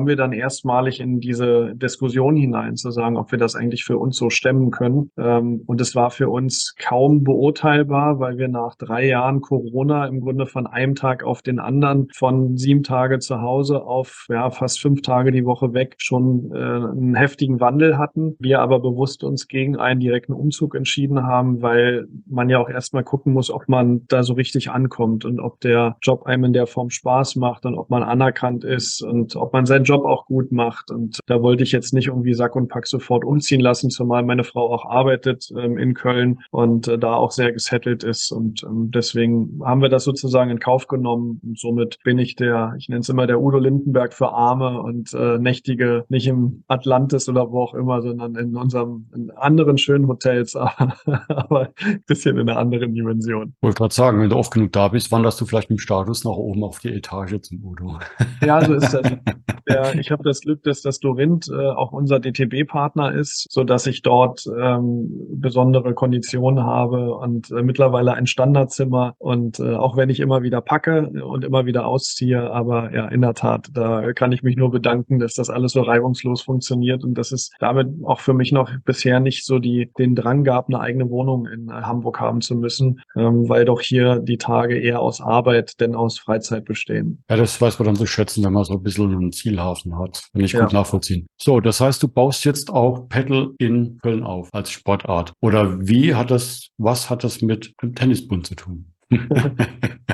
kamen 0.05 0.09
wir 0.09 0.17
dann 0.17 0.33
erstmalig 0.33 1.01
in 1.01 1.19
diese 1.19 1.73
Diskussion 1.77 2.37
hinein, 2.37 2.77
zu 2.77 2.91
sagen, 2.91 3.17
ob 3.17 3.33
wir 3.33 3.39
das 3.39 3.55
eigentlich 3.55 3.85
für 3.85 3.97
uns 3.97 4.17
so 4.17 4.29
stemmen 4.29 4.71
können. 4.71 5.11
Ähm, 5.17 5.63
und 5.67 5.81
es 5.81 5.95
war 5.95 6.11
für 6.11 6.29
uns 6.29 6.75
kaum 6.79 7.25
beurteilbar, 7.25 8.19
weil 8.19 8.37
wir 8.37 8.49
nach 8.49 8.75
drei 8.77 9.07
Jahren 9.07 9.41
Corona 9.41 10.07
im 10.07 10.21
Grunde 10.21 10.45
von 10.45 10.67
einem 10.67 10.95
Tag 10.95 11.25
auf 11.25 11.41
den 11.41 11.59
anderen, 11.59 12.09
von 12.15 12.59
sieben 12.59 12.83
Tage 12.83 13.19
zu 13.19 13.41
Hause 13.41 13.83
auf 13.83 14.27
ja, 14.29 14.51
fast 14.51 14.81
fünf 14.81 15.01
Tage 15.01 15.33
die 15.33 15.47
Woche 15.47 15.73
weg 15.73 15.95
schon 15.97 16.51
äh, 16.53 16.59
einen 16.59 17.15
heftigen 17.15 17.61
Wandel 17.61 17.97
hatten. 17.97 18.37
Wir 18.41 18.61
aber 18.61 18.81
bewusst 18.81 19.25
uns 19.25 19.49
gegen 19.49 19.77
einen 19.77 20.01
direkten 20.01 20.35
Umzug 20.35 20.75
entschieden 20.75 21.23
haben, 21.23 21.63
weil 21.63 22.07
man 22.27 22.51
ja 22.51 22.59
auch 22.59 22.69
erstmal 22.69 23.05
gucken 23.05 23.33
muss, 23.33 23.51
ob 23.51 23.69
man 23.69 24.03
da 24.09 24.23
so 24.23 24.35
richtig 24.35 24.71
ankommt 24.71 25.25
und 25.25 25.41
ob 25.41 25.61
der 25.61 25.97
Job 26.03 26.25
einem 26.27 26.45
in 26.45 26.53
der 26.53 26.67
Form 26.67 26.91
Spaß 26.91 27.37
macht 27.37 27.65
und 27.65 27.75
ob 27.79 27.89
man 27.89 28.03
anerkannt 28.03 28.65
ist 28.65 29.03
und 29.03 29.35
ob 29.37 29.55
man 29.55 29.65
seinen 29.65 29.85
Job 29.85 29.94
auch 30.03 30.27
gut 30.27 30.53
macht. 30.53 30.91
Und 30.91 31.21
da 31.27 31.43
wollte 31.43 31.63
ich 31.63 31.73
jetzt 31.73 31.95
nicht 31.95 32.09
irgendwie 32.09 32.35
Sack 32.35 32.57
und 32.57 32.69
Pack 32.69 32.87
sofort 32.87 33.25
umziehen 33.25 33.61
lassen, 33.61 33.91
zumal 33.91 34.23
meine 34.23 34.45
Frau 34.45 34.73
auch 34.73 34.87
arbeitet 34.87 35.51
ähm, 35.57 35.79
in 35.79 35.95
Köln 35.95 36.41
und 36.51 36.89
äh, 36.89 36.99
da 36.99 37.15
auch 37.15 37.31
sehr 37.31 37.53
gesettelt 37.53 38.03
ist. 38.05 38.33
Und 38.33 38.63
ähm, 38.65 38.91
deswegen 38.91 39.61
haben 39.65 39.83
wir 39.83 39.89
das 39.89 40.05
sozusagen 40.05 40.51
in 40.51 40.59
Kauf 40.59 40.87
genommen. 40.87 41.41
Und 41.43 41.59
somit 41.59 41.99
bin 42.05 42.19
ich 42.19 42.37
der, 42.37 42.75
ich 42.79 42.89
nenne 42.89 43.01
es 43.01 43.09
immer 43.09 43.27
der 43.27 43.41
Udo 43.41 43.59
Lindenberg 43.59 44.15
für 44.15 44.33
Arme 44.33 44.81
und 44.83 45.13
äh, 45.15 45.39
Nächtige 45.39 46.05
nicht 46.09 46.27
im 46.27 46.65
Atlantis 46.69 47.29
oder 47.29 47.51
wo 47.51 47.63
auch 47.63 47.75
immer, 47.75 48.03
sondern 48.03 48.35
in 48.37 48.57
unserem 48.57 49.07
in 49.15 49.31
anderen 49.33 49.79
schönen 49.79 50.09
Hotels, 50.09 50.57
aber, 50.57 50.97
aber 51.29 51.71
ein 51.85 52.03
bisschen 52.07 52.39
in 52.39 52.49
einer 52.49 52.59
anderen 52.59 52.95
Dimension. 52.95 53.55
Ich 53.57 53.63
wollte 53.63 53.79
gerade 53.79 53.95
sagen, 53.95 54.21
wenn 54.21 54.31
du 54.31 54.37
oft 54.37 54.53
genug 54.53 54.73
da 54.73 54.89
bist, 54.89 55.13
wanderst 55.13 55.41
du 55.41 55.47
vielleicht 55.47 55.71
im 55.71 55.79
Status 55.79 56.25
nach 56.25 56.33
oben 56.33 56.65
auf 56.65 56.79
die 56.79 56.89
Etage 56.89 57.41
zum 57.43 57.65
Udo. 57.65 57.99
Ja, 58.45 58.65
so 58.65 58.75
ist 58.75 58.93
das. 58.93 59.03
Der, 59.69 59.84
ich 59.93 60.11
habe 60.11 60.23
das 60.23 60.41
Glück, 60.41 60.63
dass 60.63 60.81
das 60.81 60.99
Dorint 60.99 61.49
äh, 61.49 61.69
auch 61.69 61.93
unser 61.93 62.21
DTB-Partner 62.21 63.13
ist, 63.13 63.47
so 63.51 63.65
dass 63.65 63.87
ich 63.87 64.03
dort 64.03 64.45
ähm, 64.47 65.11
besondere 65.37 65.95
Konditionen 65.95 66.65
habe 66.65 67.15
und 67.15 67.51
äh, 67.51 67.63
mittlerweile 67.63 68.15
ein 68.15 68.27
Standardzimmer. 68.27 69.15
Und 69.19 69.61
äh, 69.61 69.75
auch 69.75 69.97
wenn 69.97 70.11
ich 70.11 70.21
immer 70.21 70.43
wieder 70.43 70.61
packe 70.61 71.11
und 71.25 71.45
immer 71.45 71.67
wieder 71.67 71.87
ausziehe, 71.87 72.51
aber 72.51 72.95
ja, 72.95 73.09
in 73.09 73.21
der 73.21 73.35
Tat, 73.35 73.69
da 73.73 74.13
kann 74.13 74.33
ich 74.33 74.43
mich 74.43 74.57
nur 74.57 74.71
bedanken, 74.71 75.19
dass 75.19 75.35
das 75.35 75.51
alles 75.51 75.73
so 75.73 75.83
reibungslos 75.83 76.43
funktioniert 76.43 77.05
und 77.05 77.15
dass 77.15 77.33
es 77.33 77.51
damit 77.59 77.89
auch 78.05 78.21
für 78.21 78.35
mich 78.35 78.53
noch 78.53 78.71
bisher 78.85 79.21
nicht 79.21 79.45
so 79.45 79.59
die 79.59 79.91
den 79.99 80.15
Drang 80.15 80.45
gab, 80.45 80.69
eine 80.69 80.81
eigene 80.81 81.11
Wohnung 81.11 81.47
in 81.47 81.73
Hamburg 81.73 82.21
haben 82.21 82.41
zu 82.41 82.55
müssen, 82.55 83.01
ähm, 83.17 83.49
weil 83.49 83.65
doch 83.65 83.81
hier 83.81 84.21
die 84.21 84.39
Tage 84.39 84.79
eher 84.79 85.01
aus 85.01 85.21
Arbeit 85.21 85.81
denn 85.81 85.95
aus 85.95 86.19
Freizeit 86.19 86.65
bestehen. 86.65 87.23
Ja, 87.29 87.37
das 87.37 87.61
weiß 87.61 87.79
man 87.79 87.87
dann 87.87 87.97
so 87.97 88.07
schätzen, 88.07 88.45
wenn 88.45 88.53
man 88.53 88.65
so 88.65 88.75
ein 88.75 88.83
bisschen 88.83 89.13
ein 89.13 89.33
Ziel 89.33 89.61
haben 89.61 89.74
verschlafen 89.75 89.99
hat. 89.99 90.29
Kann 90.33 90.45
ich 90.45 90.53
ja. 90.53 90.61
gut 90.61 90.73
nachvollziehen. 90.73 91.27
So, 91.41 91.61
das 91.61 91.81
heißt, 91.81 92.03
du 92.03 92.09
baust 92.09 92.45
jetzt 92.45 92.71
auch 92.71 93.09
Paddle 93.09 93.55
in 93.59 93.99
Köln 94.03 94.23
auf 94.23 94.49
als 94.53 94.71
Sportart. 94.71 95.33
Oder 95.41 95.87
wie 95.87 96.15
hat 96.15 96.31
das, 96.31 96.69
was 96.79 97.11
hat 97.11 97.25
das 97.25 97.43
mit 97.43 97.75
dem 97.83 97.95
Tennisbund 97.95 98.47
zu 98.47 98.55
tun? 98.55 98.94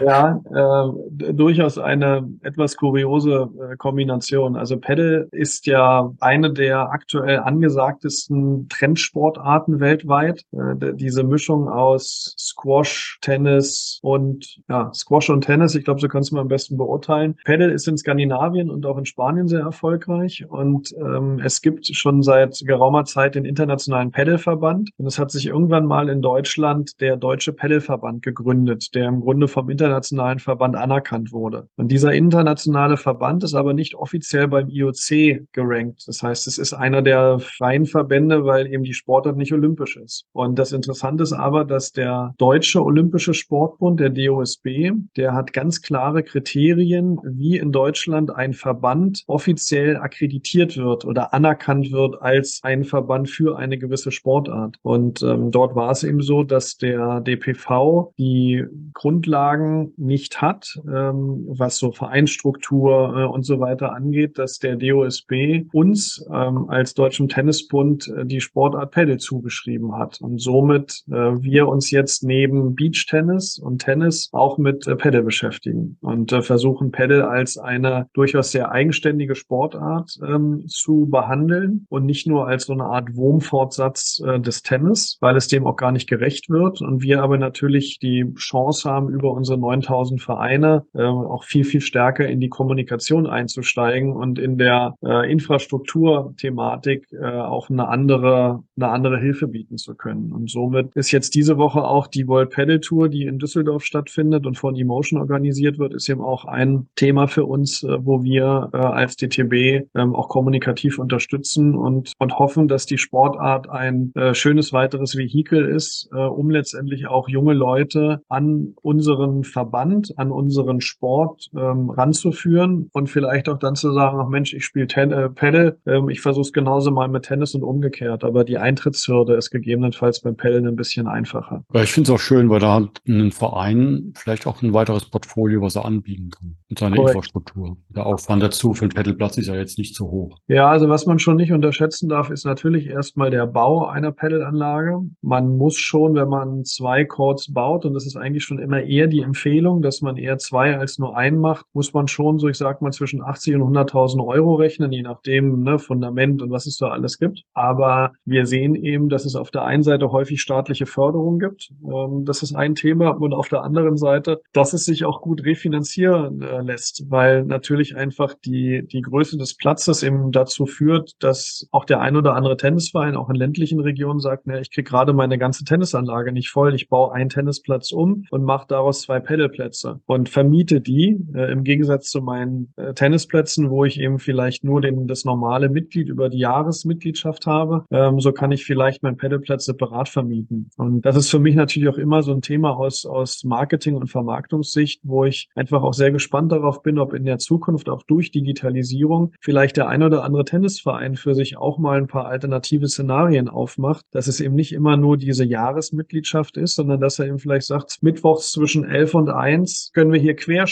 Ja, 0.00 0.40
äh, 0.50 1.33
durchaus 1.33 1.78
eine 1.78 2.28
etwas 2.42 2.76
kuriose 2.76 3.50
äh, 3.73 3.76
Kombination. 3.76 4.57
Also 4.57 4.78
Paddle 4.78 5.28
ist 5.33 5.66
ja 5.66 6.12
eine 6.21 6.52
der 6.52 6.90
aktuell 6.90 7.40
angesagtesten 7.40 8.69
Trendsportarten 8.69 9.80
weltweit. 9.80 10.45
Äh, 10.52 10.95
diese 10.95 11.25
Mischung 11.25 11.69
aus 11.69 12.35
Squash, 12.38 13.19
Tennis 13.21 13.99
und 14.02 14.61
ja, 14.69 14.90
Squash 14.95 15.30
und 15.30 15.42
Tennis, 15.42 15.75
ich 15.75 15.85
glaube, 15.85 16.00
so 16.00 16.09
kannst 16.09 16.30
du 16.30 16.37
mal 16.37 16.42
am 16.42 16.49
besten 16.49 16.76
beurteilen. 16.76 17.37
Paddle 17.45 17.73
ist 17.73 17.88
in 17.88 17.97
Skandinavien 17.97 18.71
und 18.71 18.87
auch 18.87 18.99
in 18.99 19.07
Spanien 19.07 19.49
sehr 19.49 19.61
erfolgreich 19.61 20.45
und 20.49 20.92
ähm, 20.99 21.40
es 21.45 21.61
gibt 21.61 21.87
schon 21.87 22.23
seit 22.23 22.61
geraumer 22.64 23.04
Zeit 23.04 23.35
den 23.35 23.45
internationalen 23.45 24.11
Paddle-Verband 24.11 24.90
und 24.97 25.07
es 25.07 25.19
hat 25.19 25.30
sich 25.30 25.47
irgendwann 25.47 25.87
mal 25.87 26.09
in 26.09 26.23
Deutschland 26.23 27.00
der 27.00 27.16
Deutsche 27.16 27.52
Paddle-Verband 27.52 28.23
gegründet 28.23 28.89
der 28.94 29.09
im 29.09 29.20
Grunde 29.20 29.49
vom 29.49 29.70
internationalen 29.70 30.38
Verband 30.38 30.76
anerkannt 30.76 31.32
wurde. 31.32 31.68
Und 31.76 31.90
dieser 31.90 32.12
internationale 32.12 32.97
Verband 32.97 33.44
ist 33.44 33.54
aber 33.54 33.75
nicht 33.75 33.94
offiziell 33.94 34.49
beim 34.49 34.68
IOC 34.68 35.47
gerankt. 35.52 36.04
Das 36.06 36.23
heißt, 36.23 36.47
es 36.47 36.59
ist 36.59 36.73
einer 36.73 37.02
der 37.02 37.38
freien 37.38 37.87
Verbände, 37.87 38.44
weil 38.44 38.66
eben 38.66 38.85
die 38.85 38.94
Sportart 38.94 39.37
nicht 39.37 39.52
olympisch 39.52 39.97
ist. 39.97 40.25
Und 40.32 40.59
das 40.59 40.73
Interessante 40.73 41.23
ist 41.23 41.32
aber, 41.32 41.64
dass 41.64 41.92
der 41.92 42.35
Deutsche 42.38 42.82
Olympische 42.82 43.35
Sportbund, 43.35 44.00
der 44.00 44.11
DOSB, 44.11 44.92
der 45.16 45.35
hat 45.35 45.52
ganz 45.52 45.82
klare 45.82 46.23
Kriterien, 46.23 47.18
wie 47.25 47.59
in 47.59 47.73
Deutschland 47.73 48.30
ein 48.35 48.52
Verband 48.52 49.25
offiziell 49.26 49.97
akkreditiert 49.97 50.76
wird 50.76 51.04
oder 51.04 51.35
anerkannt 51.35 51.92
wird 51.92 52.20
als 52.20 52.61
ein 52.62 52.85
Verband 52.85 53.28
für 53.28 53.59
eine 53.59 53.78
gewisse 53.78 54.12
Sportart. 54.12 54.76
Und 54.82 55.23
ähm, 55.23 55.50
dort 55.50 55.75
war 55.75 55.90
es 55.90 56.04
eben 56.04 56.23
so, 56.23 56.42
dass 56.42 56.76
der 56.76 57.20
DPV 57.20 58.12
die 58.18 58.64
Grundlagen 58.94 59.92
nicht 59.96 60.40
hat, 60.40 60.78
ähm, 60.87 61.44
was 61.49 61.78
so 61.78 61.92
Vereinsstruktur 61.92 63.14
äh, 63.16 63.25
und 63.25 63.44
so 63.44 63.60
weiter 63.60 63.94
angeht, 63.94 64.38
dass 64.38 64.58
der 64.58 64.76
DOSB 64.76 65.66
uns 65.72 66.25
ähm, 66.32 66.68
als 66.68 66.94
Deutschem 66.94 67.28
Tennisbund 67.28 68.08
äh, 68.08 68.25
die 68.25 68.40
Sportart 68.40 68.92
Paddle 68.92 69.18
zugeschrieben 69.18 69.96
hat. 69.96 70.20
Und 70.20 70.40
somit 70.40 71.02
äh, 71.08 71.12
wir 71.12 71.68
uns 71.68 71.90
jetzt 71.90 72.22
neben 72.25 72.75
Beach-Tennis 72.75 73.58
und 73.58 73.82
Tennis 73.82 74.28
auch 74.32 74.58
mit 74.58 74.87
äh, 74.87 74.96
Paddle 74.96 75.22
beschäftigen 75.22 75.96
und 76.00 76.32
äh, 76.32 76.42
versuchen 76.42 76.92
Paddle 76.92 77.28
als 77.28 77.58
eine 77.58 78.08
durchaus 78.12 78.50
sehr 78.50 78.70
eigenständige 78.70 79.34
Sportart 79.34 80.18
ähm, 80.26 80.64
zu 80.66 81.06
behandeln 81.10 81.87
und 81.88 82.06
nicht 82.06 82.26
nur 82.26 82.46
als 82.46 82.66
so 82.66 82.72
eine 82.72 82.84
Art 82.84 83.16
Wurmfortsatz 83.16 84.22
äh, 84.25 84.40
des 84.40 84.62
Tennis, 84.62 85.18
weil 85.20 85.37
es 85.37 85.49
dem 85.49 85.66
auch 85.66 85.76
gar 85.76 85.92
nicht 85.92 86.08
gerecht 86.08 86.50
wird. 86.50 86.80
Und 86.80 87.02
wir 87.02 87.22
aber 87.22 87.38
natürlich 87.38 87.99
die 87.99 88.32
Chance 88.37 88.60
Chance 88.61 88.90
haben, 88.90 89.09
über 89.09 89.33
unsere 89.33 89.59
9000 89.59 90.21
Vereine 90.21 90.85
äh, 90.95 91.02
auch 91.02 91.45
viel, 91.45 91.64
viel 91.64 91.81
stärker 91.81 92.26
in 92.26 92.40
die 92.40 92.49
Kommunikation 92.49 93.26
einzusteigen 93.26 94.12
und 94.12 94.38
in 94.38 94.59
der 94.59 94.95
äh, 95.05 95.31
Infrastrukturthematik 95.31 97.07
äh, 97.12 97.25
auch 97.26 97.71
eine 97.71 97.88
andere, 97.88 98.62
eine 98.76 98.88
andere 98.88 99.19
Hilfe 99.19 99.49
bieten 99.49 99.79
zu 99.79 99.95
können. 99.95 100.33
Und 100.33 100.50
somit 100.50 100.95
ist 100.95 101.11
jetzt 101.11 101.35
diese 101.35 101.57
Woche 101.59 101.83
auch 101.83 102.07
die 102.07 102.26
World 102.29 102.50
Paddle 102.50 102.81
Tour, 102.81 103.09
die 103.09 103.25
in 103.25 103.38
Düsseldorf 103.38 103.85
stattfindet 103.85 104.47
und 104.47 104.57
von 104.57 104.76
Emotion 104.76 105.21
organisiert 105.21 105.79
wird, 105.79 105.95
ist 105.95 106.09
eben 106.09 106.23
auch 106.23 106.45
ein 106.45 106.88
Thema 106.97 107.26
für 107.26 107.45
uns, 107.45 107.83
äh, 107.83 107.99
wo 108.05 108.23
wir 108.23 108.71
äh, 108.73 108.76
als 108.76 109.17
DTB 109.17 109.52
äh, 109.52 109.87
auch 109.95 110.29
kommunikativ 110.29 110.99
unterstützen 110.99 111.76
und, 111.76 112.12
und 112.19 112.38
hoffen, 112.38 112.69
dass 112.69 112.87
die 112.87 112.99
Sportart 112.99 113.69
ein 113.69 114.12
äh, 114.14 114.35
schönes 114.35 114.73
weiteres 114.73 115.17
Vehikel 115.17 115.64
ist, 115.64 116.11
um 116.12 116.50
letztendlich 116.50 117.07
auch 117.07 117.29
junge 117.29 117.55
Leute 117.55 118.23
an 118.29 118.50
unseren 118.83 119.45
Verband, 119.45 120.14
an 120.16 120.30
unseren 120.30 120.80
Sport 120.80 121.50
ähm, 121.57 121.90
ranzuführen 121.90 122.88
und 122.92 123.09
vielleicht 123.09 123.49
auch 123.49 123.59
dann 123.59 123.75
zu 123.75 123.92
sagen, 123.92 124.19
ach 124.21 124.28
Mensch, 124.28 124.54
ich 124.54 124.64
spiele 124.64 124.87
äh, 124.87 125.28
Paddle, 125.28 125.78
ähm, 125.87 126.09
ich 126.09 126.21
versuche 126.21 126.42
es 126.42 126.52
genauso 126.52 126.90
mal 126.90 127.09
mit 127.09 127.25
Tennis 127.25 127.54
und 127.54 127.62
umgekehrt. 127.62 128.25
Aber 128.25 128.45
die 128.45 128.59
Eintrittshürde 128.59 129.35
ist 129.35 129.50
gegebenenfalls 129.50 130.21
beim 130.21 130.37
Paddeln 130.37 130.66
ein 130.66 130.76
bisschen 130.76 131.07
einfacher. 131.07 131.64
Ja, 131.73 131.83
ich 131.83 131.92
finde 131.92 132.11
es 132.11 132.14
auch 132.14 132.23
schön, 132.23 132.50
weil 132.50 132.61
da 132.61 132.75
hat 132.75 133.02
ein 133.07 133.33
Verein 133.33 134.13
vielleicht 134.17 134.47
auch 134.47 134.63
ein 134.63 134.73
weiteres 134.73 135.04
Portfolio, 135.04 135.63
was 135.63 135.76
er 135.76 135.84
anbieten 135.84 136.30
kann. 136.30 136.56
Und 136.69 136.78
seine 136.78 136.97
Korrekt. 136.97 137.17
Infrastruktur. 137.17 137.76
Der 137.89 138.06
Aufwand 138.06 138.43
dazu 138.43 138.75
für 138.75 138.86
den 138.86 138.95
Paddleplatz 138.95 139.39
ist 139.39 139.49
ja 139.49 139.54
jetzt 139.54 139.78
nicht 139.78 139.95
so 139.95 140.10
hoch. 140.10 140.39
Ja, 140.49 140.69
also 140.69 140.89
was 140.89 141.06
man 141.06 141.19
schon 141.19 141.36
nicht 141.36 141.52
unterschätzen 141.52 142.08
darf, 142.08 142.30
ist 142.30 142.45
natürlich 142.45 142.86
erstmal 142.86 143.30
der 143.30 143.47
Bau 143.47 143.86
einer 143.86 144.13
Paddelanlage. 144.13 145.00
Man 145.23 145.56
muss 145.56 145.76
schon, 145.76 146.15
wenn 146.15 146.28
man 146.28 146.65
zwei 146.65 147.04
Courts 147.04 147.52
baut, 147.52 147.84
und 147.84 147.95
das 147.95 148.06
ist 148.06 148.17
eigentlich 148.17 148.40
schon 148.45 148.59
immer 148.59 148.83
eher 148.83 149.07
die 149.07 149.21
Empfehlung, 149.21 149.83
dass 149.83 150.00
man 150.00 150.17
eher 150.17 150.39
zwei 150.39 150.76
als 150.76 150.99
nur 150.99 151.17
einen 151.17 151.39
macht, 151.39 151.67
muss 151.73 151.93
man 151.93 152.09
schon 152.09 152.39
so, 152.39 152.49
ich 152.49 152.57
sag 152.57 152.83
mal, 152.83 152.93
zwischen 152.93 153.23
80 153.23 153.57
und 153.57 153.76
100.000 153.76 154.26
Euro 154.26 154.55
rechnen, 154.55 154.93
je 154.93 155.03
nachdem, 155.03 155.63
ne, 155.63 155.79
Fundament 155.79 156.43
und 156.43 156.50
was 156.50 156.67
es 156.67 156.76
da 156.76 156.89
alles 156.89 157.19
gibt. 157.19 157.43
Aber 157.55 158.13
wir 158.25 158.47
sehen 158.47 158.75
eben, 158.75 159.09
dass 159.09 159.25
es 159.25 159.37
auf 159.37 159.50
der 159.50 159.65
einen 159.65 159.83
Seite 159.83 160.13
häufig 160.13 160.41
staatliche 160.41 160.87
Förderung 160.87 161.39
gibt. 161.39 161.73
Ähm, 161.85 162.25
das 162.25 162.43
ist 162.43 162.55
ein 162.55 162.75
Thema. 162.75 163.11
Und 163.11 163.33
auf 163.33 163.49
der 163.49 163.63
anderen 163.63 163.97
Seite, 163.97 164.41
dass 164.53 164.73
es 164.73 164.85
sich 164.85 165.05
auch 165.05 165.21
gut 165.21 165.45
refinanzieren 165.45 166.43
äh, 166.43 166.63
lässt, 166.63 167.05
weil 167.09 167.45
natürlich 167.45 167.97
einfach 167.97 168.35
die, 168.45 168.87
die 168.87 169.03
Größe 169.03 169.37
des 169.37 169.57
Platzes 169.57 170.03
eben 170.03 170.33
dazu 170.33 170.67
führt, 170.67 171.13
dass 171.21 171.69
auch 171.71 171.85
der 171.85 172.00
ein 172.00 172.17
oder 172.17 172.35
andere 172.35 172.57
Tennisverein, 172.57 173.17
auch 173.17 173.31
in 173.31 173.37
ländlichen 173.37 173.81
Regionen 173.81 174.21
sagt, 174.21 174.47
ne, 174.47 174.61
ich 174.61 174.71
kriege 174.71 174.89
gerade 174.89 175.13
meine 175.13 175.39
ganze 175.39 175.65
Tennisanlage 175.65 176.33
nicht 176.33 176.50
voll, 176.50 176.75
ich 176.75 176.89
baue 176.89 177.13
einen 177.13 177.31
Tennisplatz 177.31 177.93
um 177.93 178.25
und 178.30 178.45
mache 178.45 178.66
daraus 178.69 179.02
zwei 179.02 179.21
Pedalplätze 179.21 180.00
und 180.06 180.28
vermiete 180.28 180.80
die 180.80 181.19
äh, 181.34 181.52
im 181.52 181.64
Gegensatz 181.64 182.10
zu 182.10 182.23
meinen 182.23 182.73
äh, 182.76 182.95
Tennisplätzen, 182.95 183.71
wo 183.71 183.84
ich 183.84 184.00
eben 184.00 184.19
vielleicht 184.19 184.64
nur 184.64 184.80
den, 184.80 185.06
das 185.06 185.25
normale 185.25 185.69
Mitglied 185.69 186.08
über 186.08 186.28
die 186.28 186.38
Jahresmitgliedschaft 186.38 187.47
habe. 187.47 187.84
Ähm, 187.90 188.21
so 188.21 188.32
kann 188.32 188.52
ich 188.52 188.64
vielleicht 188.64 189.02
meinen 189.02 189.16
Pedalplatz 189.16 189.64
separat 189.66 190.08
vermieten. 190.08 190.71
Und 190.76 191.04
das 191.04 191.16
ist 191.16 191.30
für 191.30 191.38
mich 191.38 191.54
natürlich 191.54 191.88
auch 191.88 191.99
immer 191.99 192.23
so 192.23 192.32
ein 192.32 192.43
Thema 192.43 192.76
aus, 192.76 193.04
aus 193.04 193.45
Marketing- 193.45 193.97
und 193.97 194.08
Vermarktungssicht, 194.08 195.00
wo 195.04 195.25
ich 195.25 195.49
einfach 195.54 195.82
auch 195.82 195.95
sehr 195.95 196.10
gespannt 196.10 196.52
darauf 196.52 196.82
bin, 196.82 196.99
ob 196.99 197.12
in 197.12 197.25
der 197.25 197.38
Zukunft 197.38 197.88
auch 197.88 198.02
durch 198.04 198.30
Digitalisierung 198.30 199.32
vielleicht 199.40 199.76
der 199.76 199.88
ein 199.88 200.02
oder 200.02 200.25
andere 200.25 200.45
Tennisverein 200.45 201.16
für 201.16 201.34
sich 201.34 201.56
auch 201.56 201.78
mal 201.78 201.99
ein 201.99 202.06
paar 202.06 202.26
alternative 202.26 202.88
Szenarien 202.88 203.49
aufmacht, 203.49 204.06
dass 204.12 204.28
es 204.28 204.40
eben 204.40 204.54
nicht 204.54 204.73
immer 204.73 204.97
nur 204.97 205.16
diese 205.16 205.45
Jahresmitgliedschaft 205.45 206.56
ist, 206.56 206.76
sondern 206.76 207.00
dass 207.00 207.19
er 207.19 207.26
eben 207.26 207.38
vielleicht 207.38 207.66
sagt, 207.66 208.02
Mittwoch 208.02 208.20
mittwochs 208.21 208.52
zwischen 208.52 208.85
11 208.85 209.15
und 209.15 209.30
1 209.30 209.93
können 209.95 210.13
wir 210.13 210.21
hier 210.21 210.37
quer 210.37 210.67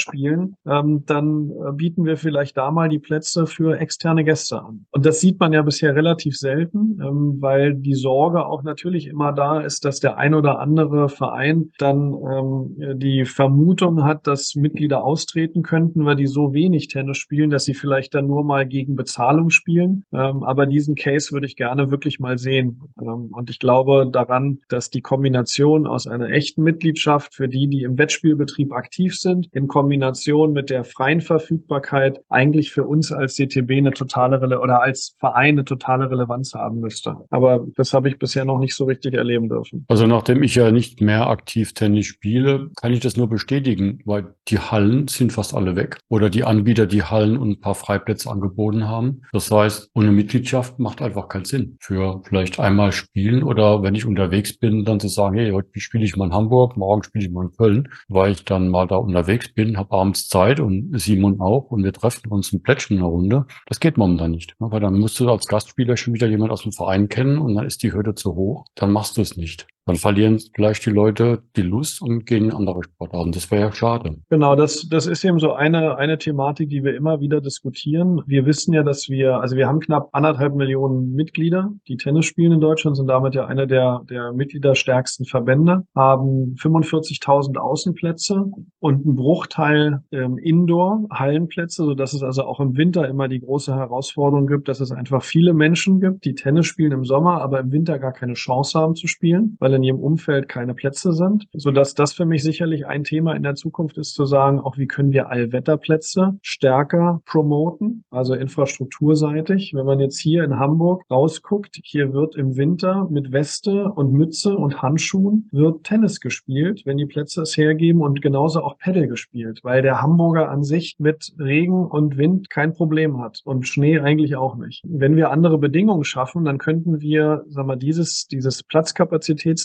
ähm, 0.67 1.05
dann 1.07 1.51
äh, 1.51 1.73
bieten 1.73 2.05
wir 2.05 2.17
vielleicht 2.17 2.57
da 2.57 2.71
mal 2.71 2.89
die 2.89 2.99
Plätze 2.99 3.47
für 3.47 3.79
externe 3.79 4.23
Gäste 4.23 4.63
an. 4.63 4.87
Und 4.91 5.07
das 5.07 5.21
sieht 5.21 5.41
man 5.41 5.53
ja 5.53 5.63
bisher 5.63 5.95
relativ 5.95 6.37
selten, 6.37 7.01
ähm, 7.03 7.37
weil 7.41 7.75
die 7.75 7.95
Sorge 7.95 8.45
auch 8.45 8.63
natürlich 8.63 9.07
immer 9.07 9.33
da 9.33 9.61
ist, 9.61 9.85
dass 9.85 10.01
der 10.01 10.19
ein 10.19 10.35
oder 10.35 10.59
andere 10.59 11.09
Verein 11.09 11.71
dann 11.79 12.13
ähm, 12.13 12.99
die 12.99 13.25
Vermutung 13.25 14.05
hat, 14.05 14.27
dass 14.27 14.55
Mitglieder 14.55 15.03
austreten 15.03 15.63
könnten, 15.63 16.05
weil 16.05 16.17
die 16.17 16.27
so 16.27 16.53
wenig 16.53 16.89
Tennis 16.89 17.17
spielen, 17.17 17.51
dass 17.51 17.65
sie 17.65 17.75
vielleicht 17.75 18.15
dann 18.15 18.27
nur 18.27 18.45
mal 18.45 18.67
gegen 18.67 18.95
Bezahlung 18.95 19.51
spielen. 19.51 20.05
Ähm, 20.13 20.43
aber 20.43 20.67
diesen 20.67 20.95
Case 20.97 21.33
würde 21.33 21.47
ich 21.47 21.57
gerne 21.57 21.91
wirklich 21.91 22.21
mal 22.21 22.37
sehen. 22.37 22.83
Ähm, 23.01 23.31
und 23.33 23.49
ich 23.49 23.59
glaube 23.59 24.09
daran, 24.13 24.59
dass 24.69 24.91
die 24.91 25.03
Kombination 25.03 25.87
aus 25.87 26.07
einer 26.07 26.29
echten 26.29 26.63
Mitgliedschaft 26.63 27.38
für 27.38 27.48
die, 27.48 27.68
die 27.68 27.85
im 27.85 27.96
Wettspielbetrieb 27.96 28.72
aktiv 28.72 29.16
sind, 29.16 29.48
in 29.53 29.68
Kombination 29.68 30.53
mit 30.53 30.70
der 30.70 30.83
freien 30.83 31.20
Verfügbarkeit 31.20 32.20
eigentlich 32.29 32.72
für 32.72 32.85
uns 32.85 33.12
als 33.12 33.37
DTB 33.37 33.70
eine 33.74 33.92
totale 33.92 34.42
Rele 34.42 34.61
oder 34.61 34.83
als 34.83 35.14
Verein 35.20 35.55
eine 35.55 35.64
totale 35.64 36.11
Relevanz 36.11 36.55
haben 36.55 36.81
müsste. 36.81 37.14
Aber 37.31 37.64
das 37.77 37.94
habe 37.94 38.09
ich 38.09 38.18
bisher 38.18 38.44
noch 38.44 38.59
nicht 38.59 38.74
so 38.74 38.87
richtig 38.87 39.14
erleben 39.14 39.48
dürfen. 39.48 39.85
Also 39.87 40.09
nachdem 40.09 40.42
ich 40.42 40.57
ja 40.57 40.72
nicht 40.72 41.01
mehr 41.01 41.29
aktiv 41.29 41.74
Tennis 41.74 42.07
spiele, 42.07 42.70
kann 42.74 42.92
ich 42.92 42.98
das 42.98 43.16
nur 43.16 43.29
bestätigen, 43.29 44.01
weil 44.05 44.35
die 44.48 44.59
Hallen 44.59 45.07
sind 45.07 45.33
fast 45.33 45.55
alle 45.55 45.77
weg 45.77 45.98
oder 46.09 46.31
die 46.31 46.42
Anbieter, 46.42 46.87
die 46.87 47.05
Hallen 47.05 47.37
und 47.37 47.51
ein 47.51 47.61
paar 47.61 47.77
Freiplätze 47.77 48.29
angeboten 48.29 48.88
haben. 48.88 49.22
Das 49.33 49.48
heißt, 49.48 49.92
ohne 49.94 50.11
Mitgliedschaft 50.11 50.81
macht 50.81 51.01
einfach 51.03 51.29
keinen 51.29 51.44
Sinn. 51.44 51.77
Für 51.81 52.20
vielleicht 52.24 52.59
einmal 52.59 52.90
spielen 52.90 53.44
oder 53.44 53.85
wenn 53.85 53.94
ich 53.94 54.07
unterwegs 54.07 54.59
bin, 54.59 54.85
dann 54.85 54.98
zu 54.98 55.07
sagen, 55.07 55.37
hey, 55.37 55.53
heute 55.53 55.68
spiele 55.79 56.05
ich 56.05 56.16
mal 56.16 56.27
in 56.27 56.35
Hamburg, 56.35 56.77
morgen 56.77 57.05
spiele 57.05 57.24
ich 57.24 57.28
in 57.37 57.53
Köln, 57.57 57.88
weil 58.09 58.33
ich 58.33 58.45
dann 58.45 58.69
mal 58.69 58.87
da 58.87 58.97
unterwegs 58.97 59.53
bin, 59.53 59.77
habe 59.77 59.97
abends 59.97 60.29
Zeit 60.29 60.61
und 60.61 60.99
Simon 60.99 61.41
auch 61.41 61.71
und 61.71 61.85
wir 61.85 61.93
treffen 61.93 62.31
uns 62.31 62.53
ein 62.53 62.62
Plätschchen 62.62 62.97
in 62.97 63.03
der 63.03 63.11
Runde. 63.11 63.47
Das 63.67 63.81
geht 63.81 63.97
momentan 63.97 64.33
nicht, 64.33 64.55
weil 64.59 64.81
dann 64.81 64.99
musst 64.99 65.19
du 65.21 65.31
als 65.31 65.47
Gastspieler 65.47 65.97
schon 65.97 66.14
wieder 66.14 66.27
jemand 66.27 66.53
aus 66.53 66.62
dem 66.62 66.73
Verein 66.73 67.09
kennen 67.09 67.38
und 67.38 67.55
dann 67.55 67.67
ist 67.67 67.83
die 67.83 67.93
Hürde 67.93 68.14
zu 68.14 68.35
hoch. 68.35 68.67
Dann 68.75 68.93
machst 68.93 69.17
du 69.17 69.23
es 69.23 69.37
nicht. 69.37 69.67
Dann 69.88 69.96
verlieren 69.96 70.38
vielleicht 70.55 70.85
die 70.85 70.90
Leute 70.90 71.42
die 71.57 71.62
Lust 71.62 72.03
und 72.03 72.27
gehen 72.27 72.44
in 72.44 72.53
andere 72.53 72.83
Sportarten. 72.83 73.33
Das 73.33 73.51
wäre 73.51 73.62
ja 73.62 73.72
schade. 73.72 74.18
Genau, 74.29 74.55
das, 74.55 74.87
das 74.90 75.07
ist 75.07 75.24
eben 75.24 75.38
so 75.38 75.55
eine, 75.55 75.96
eine 75.96 76.18
Thematik, 76.18 76.68
die 76.68 76.85
wir 76.85 76.94
immer 76.94 77.20
wieder 77.20 77.40
diskutieren. 77.40 78.20
Wir 78.27 78.44
wissen 78.44 78.74
ja, 78.74 78.83
dass 78.83 79.09
wir, 79.09 79.40
also 79.40 79.57
wir 79.57 79.66
haben 79.66 79.81
knapp 79.81 80.11
anderthalb 80.12 80.55
Millionen 80.55 81.14
Mitglieder, 81.14 81.72
die 81.88 81.96
Tennis 81.96 82.27
spielen 82.27 82.53
in 82.53 82.61
Deutschland, 82.61 82.98
sind 82.98 83.07
damit 83.07 83.35
ja 83.35 83.46
einer 83.46 83.66
der, 83.66 84.03
der 84.11 84.35
mitgliederstärksten 84.35 85.24
Verbände, 85.24 85.85
haben 85.96 86.55
45.000 86.61 87.57
Außenplätze 87.57 88.44
und 88.81 89.07
einen 89.07 89.16
Bruchteil 89.16 90.03
ähm, 90.12 90.37
Indoor-Hallenplätze, 90.37 91.85
sodass 91.85 92.12
es 92.12 92.22
also 92.22 92.42
auch 92.42 92.61
im 92.61 92.77
Winter 92.77 93.09
immer 93.09 93.27
die 93.29 93.40
große 93.40 93.74
Herausforderung 93.74 94.46
gibt, 94.46 94.68
dass 94.68 94.81
es 94.81 94.92
einfach 94.92 95.22
viele 95.22 95.55
Menschen 95.55 95.98
gibt, 95.98 96.27
die 96.27 96.35
Tennis 96.35 96.66
spielen 96.66 96.92
im 96.92 97.07
Sommer, 97.07 97.40
aber 97.40 97.61
im 97.61 97.72
Winter 97.72 97.98
gar 97.98 98.12
keine 98.12 98.35
Chance 98.35 98.79
haben 98.79 98.94
zu 98.94 99.07
spielen, 99.07 99.57
weil 99.61 99.78
in 99.79 99.85
ihrem 99.85 100.01
Umfeld 100.01 100.49
keine 100.49 100.75
Plätze 100.75 101.12
sind, 101.12 101.47
sodass 101.53 101.95
das 101.95 102.12
für 102.12 102.27
mich 102.27 102.43
sicherlich 102.43 102.87
ein 102.87 103.05
Thema 103.05 103.35
in 103.35 103.43
der 103.43 103.55
Zukunft 103.55 103.97
ist, 103.97 104.14
zu 104.14 104.27
sagen, 104.27 104.61
auch 104.61 104.77
wie 104.77 104.87
können 104.87 105.12
wir 105.12 105.31
Allwetterplätze 105.31 106.38
stärker 106.43 107.23
promoten, 107.25 108.05
also 108.11 108.35
infrastrukturseitig. 108.35 109.73
Wenn 109.75 109.87
man 109.87 110.01
jetzt 110.01 110.19
hier 110.19 110.45
in 110.45 110.59
Hamburg 110.59 111.05
rausguckt, 111.11 111.79
hier 111.83 112.12
wird 112.12 112.37
im 112.37 112.57
Winter 112.57 113.09
mit 113.11 113.33
Weste 113.33 113.91
und 113.93 114.12
Mütze 114.12 114.57
und 114.57 114.83
Handschuhen 114.83 115.49
wird 115.53 115.85
Tennis 115.85 116.21
gespielt, 116.21 116.83
wenn 116.85 116.97
die 116.97 117.07
Plätze 117.07 117.43
es 117.43 117.57
hergeben 117.57 118.03
und 118.03 118.21
genauso 118.21 118.62
auch 118.62 118.79
Paddle 118.79 119.09
gespielt, 119.09 119.61
weil 119.62 119.83
der 119.83 120.03
Hamburger 120.03 120.51
an 120.51 120.64
sich 120.64 120.97
mit 120.99 121.33
Regen 121.38 121.87
und 121.87 122.19
Wind 122.19 122.51
kein 122.51 122.75
Problem 122.75 123.21
hat 123.21 123.41
und 123.45 123.69
Schnee 123.69 124.01
eigentlich 124.01 124.37
auch 124.37 124.57
nicht. 124.57 124.83
Wenn 124.85 125.17
wir 125.17 125.31
andere 125.31 125.59
Bedingungen 125.59 126.05
schaffen, 126.05 126.45
dann 126.45 126.59
könnten 126.59 127.01
wir, 127.01 127.45
sagen 127.49 127.69
wir, 127.69 127.77
dieses, 127.77 128.27
dieses 128.27 128.64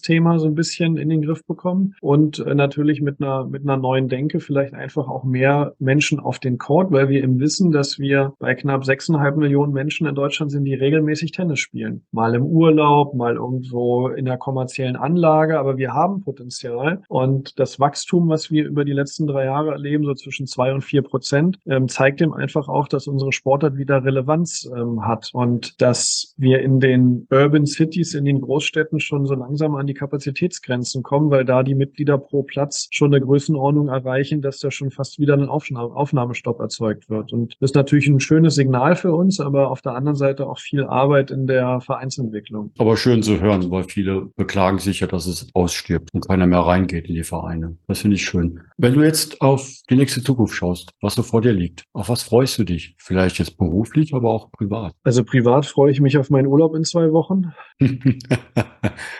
Platzkapazitätsthema 0.03 0.39
so 0.39 0.47
ein 0.47 0.55
bisschen 0.55 0.97
in 0.97 1.09
den 1.09 1.21
Griff 1.21 1.45
bekommen 1.45 1.95
und 2.01 2.39
äh, 2.39 2.53
natürlich 2.53 3.01
mit 3.01 3.21
einer, 3.21 3.45
mit 3.45 3.63
einer 3.63 3.77
neuen 3.77 4.09
Denke 4.09 4.39
vielleicht 4.39 4.73
einfach 4.73 5.07
auch 5.07 5.23
mehr 5.23 5.73
Menschen 5.79 6.19
auf 6.19 6.39
den 6.39 6.57
Court, 6.57 6.91
weil 6.91 7.09
wir 7.09 7.23
im 7.23 7.39
Wissen, 7.39 7.71
dass 7.71 7.99
wir 7.99 8.33
bei 8.39 8.53
knapp 8.55 8.85
sechseinhalb 8.85 9.37
Millionen 9.37 9.73
Menschen 9.73 10.07
in 10.07 10.15
Deutschland 10.15 10.51
sind, 10.51 10.65
die 10.65 10.73
regelmäßig 10.73 11.31
Tennis 11.31 11.59
spielen. 11.59 12.03
Mal 12.11 12.35
im 12.35 12.43
Urlaub, 12.43 13.15
mal 13.15 13.35
irgendwo 13.35 14.09
in 14.09 14.25
der 14.25 14.37
kommerziellen 14.37 14.95
Anlage, 14.95 15.59
aber 15.59 15.77
wir 15.77 15.93
haben 15.93 16.21
Potenzial 16.21 17.01
und 17.07 17.59
das 17.59 17.79
Wachstum, 17.79 18.29
was 18.29 18.51
wir 18.51 18.65
über 18.65 18.85
die 18.85 18.93
letzten 18.93 19.27
drei 19.27 19.45
Jahre 19.45 19.71
erleben, 19.71 20.03
so 20.03 20.13
zwischen 20.13 20.47
zwei 20.47 20.73
und 20.73 20.81
vier 20.81 21.01
Prozent, 21.01 21.57
ähm, 21.65 21.87
zeigt 21.87 22.19
dem 22.19 22.33
einfach 22.33 22.67
auch, 22.67 22.87
dass 22.87 23.07
unsere 23.07 23.31
Sportart 23.31 23.77
wieder 23.77 24.03
Relevanz 24.03 24.69
ähm, 24.75 25.05
hat 25.05 25.29
und 25.33 25.81
dass 25.81 26.33
wir 26.37 26.61
in 26.61 26.79
den 26.79 27.27
Urban 27.31 27.65
Cities, 27.65 28.13
in 28.13 28.25
den 28.25 28.41
Großstädten 28.41 28.99
schon 28.99 29.25
so 29.25 29.35
langsam 29.35 29.75
an 29.75 29.82
die 29.87 29.93
Kapazitätsgrenzen 29.93 31.03
kommen, 31.03 31.31
weil 31.31 31.45
da 31.45 31.63
die 31.63 31.75
Mitglieder 31.75 32.17
pro 32.17 32.43
Platz 32.43 32.87
schon 32.91 33.13
eine 33.13 33.23
Größenordnung 33.23 33.89
erreichen, 33.89 34.41
dass 34.41 34.59
da 34.59 34.71
schon 34.71 34.91
fast 34.91 35.19
wieder 35.19 35.33
ein 35.33 35.47
Aufnahmestopp 35.47 36.59
erzeugt 36.59 37.09
wird. 37.09 37.33
Und 37.33 37.55
das 37.59 37.71
ist 37.71 37.75
natürlich 37.75 38.07
ein 38.07 38.19
schönes 38.19 38.55
Signal 38.55 38.95
für 38.95 39.13
uns, 39.13 39.39
aber 39.39 39.71
auf 39.71 39.81
der 39.81 39.93
anderen 39.93 40.15
Seite 40.15 40.47
auch 40.47 40.59
viel 40.59 40.83
Arbeit 40.83 41.31
in 41.31 41.47
der 41.47 41.81
Vereinsentwicklung. 41.81 42.71
Aber 42.77 42.97
schön 42.97 43.23
zu 43.23 43.39
hören, 43.39 43.69
weil 43.71 43.83
viele 43.83 44.27
beklagen 44.35 44.79
sich 44.79 44.99
ja, 45.01 45.07
dass 45.07 45.25
es 45.25 45.47
ausstirbt 45.53 46.09
und 46.13 46.27
keiner 46.27 46.47
mehr 46.47 46.59
reingeht 46.59 47.07
in 47.07 47.15
die 47.15 47.23
Vereine. 47.23 47.77
Das 47.87 47.99
finde 47.99 48.15
ich 48.15 48.25
schön. 48.25 48.61
Wenn 48.77 48.93
du 48.93 49.01
jetzt 49.01 49.41
auf 49.41 49.69
die 49.89 49.95
nächste 49.95 50.21
Zukunft 50.23 50.55
schaust, 50.55 50.91
was 51.01 51.15
so 51.15 51.23
vor 51.23 51.41
dir 51.41 51.53
liegt, 51.53 51.83
auf 51.93 52.09
was 52.09 52.23
freust 52.23 52.57
du 52.59 52.63
dich? 52.63 52.95
Vielleicht 52.97 53.39
jetzt 53.39 53.57
beruflich, 53.57 54.13
aber 54.13 54.29
auch 54.31 54.51
privat. 54.51 54.93
Also 55.03 55.23
privat 55.23 55.65
freue 55.65 55.91
ich 55.91 56.01
mich 56.01 56.17
auf 56.17 56.29
meinen 56.29 56.47
Urlaub 56.47 56.75
in 56.75 56.83
zwei 56.83 57.11
Wochen. 57.11 57.53